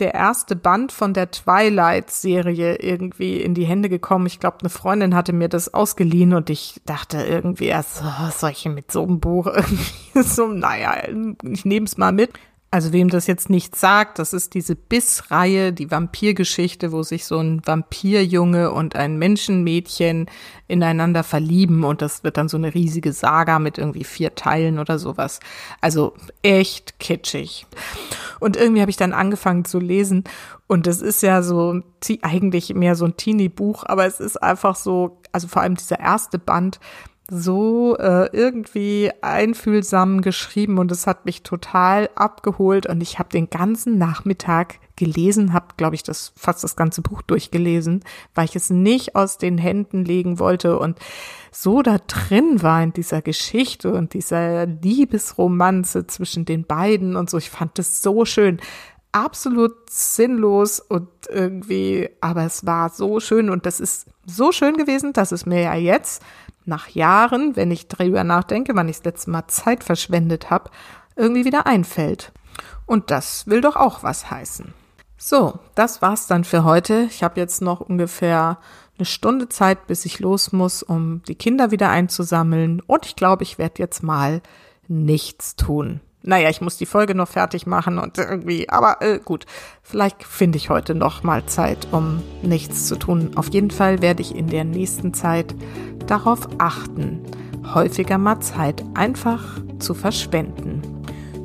der 0.00 0.14
erste 0.14 0.56
Band 0.56 0.90
von 0.90 1.14
der 1.14 1.30
Twilight-Serie 1.30 2.76
irgendwie 2.76 3.40
in 3.40 3.54
die 3.54 3.66
Hände 3.66 3.88
gekommen. 3.88 4.26
Ich 4.26 4.40
glaube, 4.40 4.58
eine 4.60 4.70
Freundin 4.70 5.14
hatte 5.14 5.32
mir 5.32 5.48
das 5.48 5.72
ausgeliehen 5.72 6.34
und 6.34 6.50
ich 6.50 6.80
dachte 6.86 7.18
irgendwie 7.18 7.66
erst, 7.66 8.02
was 8.02 8.40
soll 8.40 8.52
mit 8.72 8.90
so 8.90 9.04
einem 9.04 9.20
Buch 9.20 9.46
irgendwie 9.54 10.22
so, 10.22 10.48
naja, 10.48 10.94
ich 11.42 11.64
nehme 11.64 11.86
es 11.86 11.96
mal 11.96 12.12
mit. 12.12 12.30
Also 12.72 12.92
wem 12.92 13.08
das 13.08 13.26
jetzt 13.26 13.50
nicht 13.50 13.74
sagt, 13.74 14.20
das 14.20 14.32
ist 14.32 14.54
diese 14.54 14.76
Biss-Reihe, 14.76 15.72
die 15.72 15.90
Vampirgeschichte, 15.90 16.92
wo 16.92 17.02
sich 17.02 17.24
so 17.24 17.38
ein 17.38 17.62
Vampirjunge 17.66 18.70
und 18.70 18.94
ein 18.94 19.18
Menschenmädchen 19.18 20.26
ineinander 20.68 21.24
verlieben 21.24 21.82
und 21.82 22.00
das 22.00 22.22
wird 22.22 22.36
dann 22.36 22.48
so 22.48 22.56
eine 22.56 22.72
riesige 22.72 23.12
Saga 23.12 23.58
mit 23.58 23.76
irgendwie 23.76 24.04
vier 24.04 24.36
Teilen 24.36 24.78
oder 24.78 25.00
sowas. 25.00 25.40
Also 25.80 26.14
echt 26.42 27.00
kitschig. 27.00 27.66
Und 28.38 28.56
irgendwie 28.56 28.82
habe 28.82 28.90
ich 28.90 28.96
dann 28.96 29.12
angefangen 29.12 29.64
zu 29.64 29.80
lesen 29.80 30.22
und 30.68 30.86
es 30.86 31.02
ist 31.02 31.22
ja 31.24 31.42
so 31.42 31.80
eigentlich 32.22 32.72
mehr 32.74 32.94
so 32.94 33.04
ein 33.04 33.16
Teenie-Buch, 33.16 33.82
aber 33.86 34.06
es 34.06 34.20
ist 34.20 34.40
einfach 34.40 34.76
so, 34.76 35.20
also 35.32 35.48
vor 35.48 35.62
allem 35.62 35.74
dieser 35.74 35.98
erste 35.98 36.38
Band, 36.38 36.78
so 37.30 37.96
äh, 37.96 38.28
irgendwie 38.32 39.10
einfühlsam 39.22 40.20
geschrieben 40.20 40.78
und 40.78 40.90
es 40.90 41.06
hat 41.06 41.26
mich 41.26 41.42
total 41.42 42.10
abgeholt 42.16 42.86
und 42.86 43.00
ich 43.00 43.18
habe 43.18 43.28
den 43.28 43.48
ganzen 43.48 43.98
Nachmittag 43.98 44.80
gelesen, 44.96 45.52
habe, 45.52 45.68
glaube 45.76 45.94
ich, 45.94 46.02
das 46.02 46.32
fast 46.36 46.62
das 46.64 46.76
ganze 46.76 47.02
Buch 47.02 47.22
durchgelesen, 47.22 48.04
weil 48.34 48.44
ich 48.44 48.56
es 48.56 48.68
nicht 48.68 49.16
aus 49.16 49.38
den 49.38 49.56
Händen 49.56 50.04
legen 50.04 50.38
wollte 50.38 50.78
und 50.78 50.98
so 51.52 51.82
da 51.82 51.98
drin 51.98 52.62
war 52.62 52.82
in 52.82 52.92
dieser 52.92 53.22
Geschichte 53.22 53.92
und 53.92 54.12
dieser 54.12 54.66
Liebesromanze 54.66 56.06
zwischen 56.06 56.44
den 56.44 56.64
beiden 56.64 57.16
und 57.16 57.30
so. 57.30 57.38
Ich 57.38 57.50
fand 57.50 57.78
es 57.78 58.02
so 58.02 58.24
schön 58.24 58.60
absolut 59.12 59.90
sinnlos 59.90 60.80
und 60.80 61.08
irgendwie, 61.28 62.08
aber 62.20 62.44
es 62.44 62.66
war 62.66 62.90
so 62.90 63.20
schön 63.20 63.50
und 63.50 63.66
das 63.66 63.80
ist 63.80 64.06
so 64.36 64.52
schön 64.52 64.76
gewesen, 64.76 65.12
dass 65.12 65.32
es 65.32 65.46
mir 65.46 65.62
ja 65.62 65.74
jetzt 65.74 66.22
nach 66.64 66.88
Jahren, 66.88 67.56
wenn 67.56 67.70
ich 67.70 67.88
drüber 67.88 68.24
nachdenke, 68.24 68.74
wann 68.74 68.88
ich 68.88 68.96
das 68.98 69.04
letzte 69.04 69.30
Mal 69.30 69.46
Zeit 69.48 69.84
verschwendet 69.84 70.50
habe, 70.50 70.70
irgendwie 71.16 71.44
wieder 71.44 71.66
einfällt. 71.66 72.32
Und 72.86 73.10
das 73.10 73.46
will 73.46 73.60
doch 73.60 73.76
auch 73.76 74.02
was 74.02 74.30
heißen. 74.30 74.72
So, 75.16 75.58
das 75.74 76.02
war's 76.02 76.26
dann 76.26 76.44
für 76.44 76.64
heute. 76.64 77.08
Ich 77.10 77.22
habe 77.22 77.40
jetzt 77.40 77.60
noch 77.60 77.80
ungefähr 77.80 78.58
eine 78.98 79.04
Stunde 79.04 79.48
Zeit, 79.48 79.86
bis 79.86 80.04
ich 80.04 80.18
los 80.20 80.52
muss, 80.52 80.82
um 80.82 81.22
die 81.28 81.34
Kinder 81.34 81.70
wieder 81.70 81.90
einzusammeln. 81.90 82.80
Und 82.86 83.06
ich 83.06 83.16
glaube, 83.16 83.42
ich 83.42 83.58
werde 83.58 83.82
jetzt 83.82 84.02
mal 84.02 84.42
nichts 84.88 85.56
tun 85.56 86.00
naja, 86.22 86.50
ich 86.50 86.60
muss 86.60 86.76
die 86.76 86.86
Folge 86.86 87.14
noch 87.14 87.28
fertig 87.28 87.66
machen 87.66 87.98
und 87.98 88.18
irgendwie, 88.18 88.68
aber 88.68 89.00
äh, 89.00 89.18
gut, 89.18 89.46
vielleicht 89.82 90.22
finde 90.22 90.58
ich 90.58 90.68
heute 90.68 90.94
noch 90.94 91.22
mal 91.22 91.46
Zeit, 91.46 91.88
um 91.92 92.22
nichts 92.42 92.86
zu 92.86 92.96
tun. 92.96 93.30
Auf 93.36 93.52
jeden 93.52 93.70
Fall 93.70 94.02
werde 94.02 94.20
ich 94.20 94.34
in 94.34 94.48
der 94.48 94.64
nächsten 94.64 95.14
Zeit 95.14 95.54
darauf 96.06 96.48
achten, 96.58 97.22
häufiger 97.74 98.18
mal 98.18 98.40
Zeit 98.40 98.84
einfach 98.94 99.60
zu 99.78 99.94
verschwenden. 99.94 100.82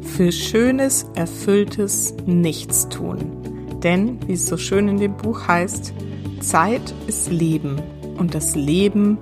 Für 0.02 0.32
schönes, 0.32 1.06
erfülltes 1.16 2.14
Nichtstun. 2.26 3.80
Denn, 3.82 4.20
wie 4.28 4.34
es 4.34 4.48
so 4.48 4.58
schön 4.58 4.88
in 4.90 4.98
dem 4.98 5.16
Buch 5.16 5.48
heißt, 5.48 5.94
Zeit 6.42 6.94
ist 7.08 7.32
Leben 7.32 7.82
und 8.18 8.34
das 8.34 8.56
Leben 8.56 9.18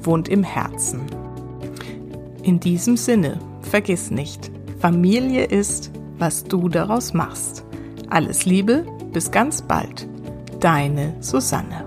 wohnt 0.00 0.28
im 0.28 0.42
Herzen. 0.42 1.02
In 2.42 2.60
diesem 2.60 2.96
Sinne, 2.96 3.38
vergiss 3.62 4.10
nicht, 4.10 4.50
Familie 4.84 5.44
ist, 5.44 5.90
was 6.18 6.44
du 6.44 6.68
daraus 6.68 7.14
machst. 7.14 7.64
Alles 8.10 8.44
Liebe, 8.44 8.84
bis 9.14 9.30
ganz 9.30 9.62
bald. 9.62 10.06
Deine 10.60 11.14
Susanne. 11.20 11.86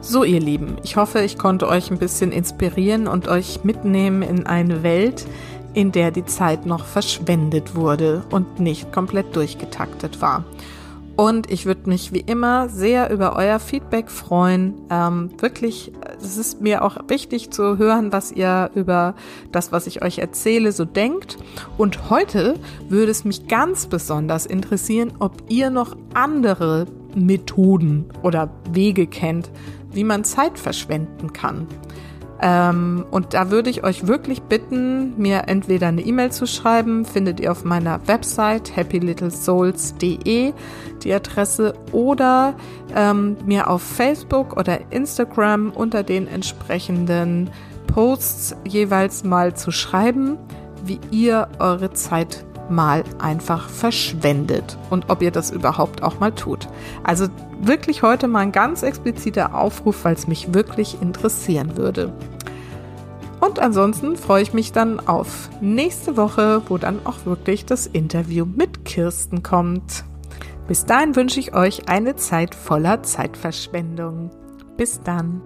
So, 0.00 0.22
ihr 0.22 0.38
Lieben, 0.38 0.76
ich 0.84 0.94
hoffe, 0.94 1.22
ich 1.22 1.36
konnte 1.36 1.66
euch 1.66 1.90
ein 1.90 1.98
bisschen 1.98 2.30
inspirieren 2.30 3.08
und 3.08 3.26
euch 3.26 3.64
mitnehmen 3.64 4.22
in 4.22 4.46
eine 4.46 4.84
Welt, 4.84 5.26
in 5.74 5.90
der 5.90 6.12
die 6.12 6.26
Zeit 6.26 6.64
noch 6.64 6.84
verschwendet 6.84 7.74
wurde 7.74 8.22
und 8.30 8.60
nicht 8.60 8.92
komplett 8.92 9.34
durchgetaktet 9.34 10.20
war. 10.20 10.44
Und 11.16 11.50
ich 11.50 11.66
würde 11.66 11.88
mich 11.88 12.12
wie 12.12 12.20
immer 12.20 12.68
sehr 12.68 13.10
über 13.10 13.36
euer 13.36 13.58
Feedback 13.58 14.10
freuen. 14.10 14.74
Ähm, 14.90 15.30
wirklich, 15.38 15.92
es 16.20 16.38
ist 16.38 16.60
mir 16.60 16.82
auch 16.82 16.96
wichtig 17.08 17.50
zu 17.50 17.76
hören, 17.76 18.12
was 18.12 18.32
ihr 18.32 18.70
über 18.74 19.14
das, 19.50 19.72
was 19.72 19.86
ich 19.86 20.02
euch 20.02 20.18
erzähle, 20.18 20.72
so 20.72 20.84
denkt. 20.84 21.36
Und 21.76 22.08
heute 22.10 22.54
würde 22.88 23.10
es 23.10 23.24
mich 23.24 23.46
ganz 23.46 23.86
besonders 23.86 24.46
interessieren, 24.46 25.12
ob 25.18 25.32
ihr 25.48 25.70
noch 25.70 25.96
andere 26.14 26.86
Methoden 27.14 28.06
oder 28.22 28.50
Wege 28.70 29.06
kennt, 29.06 29.50
wie 29.92 30.04
man 30.04 30.24
Zeit 30.24 30.58
verschwenden 30.58 31.32
kann. 31.34 31.66
Ähm, 32.42 33.06
und 33.12 33.34
da 33.34 33.52
würde 33.52 33.70
ich 33.70 33.84
euch 33.84 34.08
wirklich 34.08 34.42
bitten, 34.42 35.16
mir 35.16 35.44
entweder 35.46 35.86
eine 35.86 36.00
E-Mail 36.00 36.32
zu 36.32 36.46
schreiben, 36.46 37.04
findet 37.04 37.38
ihr 37.38 37.52
auf 37.52 37.64
meiner 37.64 38.00
Website 38.08 38.76
happylittlesouls.de 38.76 40.52
die 41.04 41.12
Adresse 41.12 41.74
oder 41.92 42.54
ähm, 42.96 43.36
mir 43.46 43.70
auf 43.70 43.82
Facebook 43.82 44.56
oder 44.56 44.90
Instagram 44.90 45.70
unter 45.70 46.02
den 46.02 46.26
entsprechenden 46.26 47.50
Posts 47.86 48.56
jeweils 48.66 49.22
mal 49.22 49.54
zu 49.54 49.70
schreiben, 49.70 50.36
wie 50.84 50.98
ihr 51.12 51.46
eure 51.60 51.92
Zeit 51.92 52.44
mal 52.68 53.04
einfach 53.18 53.68
verschwendet 53.68 54.78
und 54.90 55.10
ob 55.10 55.22
ihr 55.22 55.30
das 55.30 55.50
überhaupt 55.50 56.02
auch 56.02 56.18
mal 56.18 56.32
tut. 56.32 56.68
Also 57.04 57.26
wirklich 57.60 58.02
heute 58.02 58.28
mal 58.28 58.40
ein 58.40 58.52
ganz 58.52 58.82
expliziter 58.82 59.54
Aufruf, 59.54 60.04
weil 60.04 60.14
es 60.14 60.26
mich 60.26 60.54
wirklich 60.54 61.00
interessieren 61.00 61.76
würde. 61.76 62.12
Und 63.42 63.58
ansonsten 63.58 64.16
freue 64.16 64.44
ich 64.44 64.54
mich 64.54 64.70
dann 64.70 65.00
auf 65.00 65.50
nächste 65.60 66.16
Woche, 66.16 66.62
wo 66.68 66.78
dann 66.78 67.04
auch 67.04 67.26
wirklich 67.26 67.66
das 67.66 67.88
Interview 67.88 68.46
mit 68.46 68.84
Kirsten 68.84 69.42
kommt. 69.42 70.04
Bis 70.68 70.84
dahin 70.84 71.16
wünsche 71.16 71.40
ich 71.40 71.52
euch 71.52 71.88
eine 71.88 72.14
Zeit 72.14 72.54
voller 72.54 73.02
Zeitverschwendung. 73.02 74.30
Bis 74.76 75.00
dann. 75.02 75.42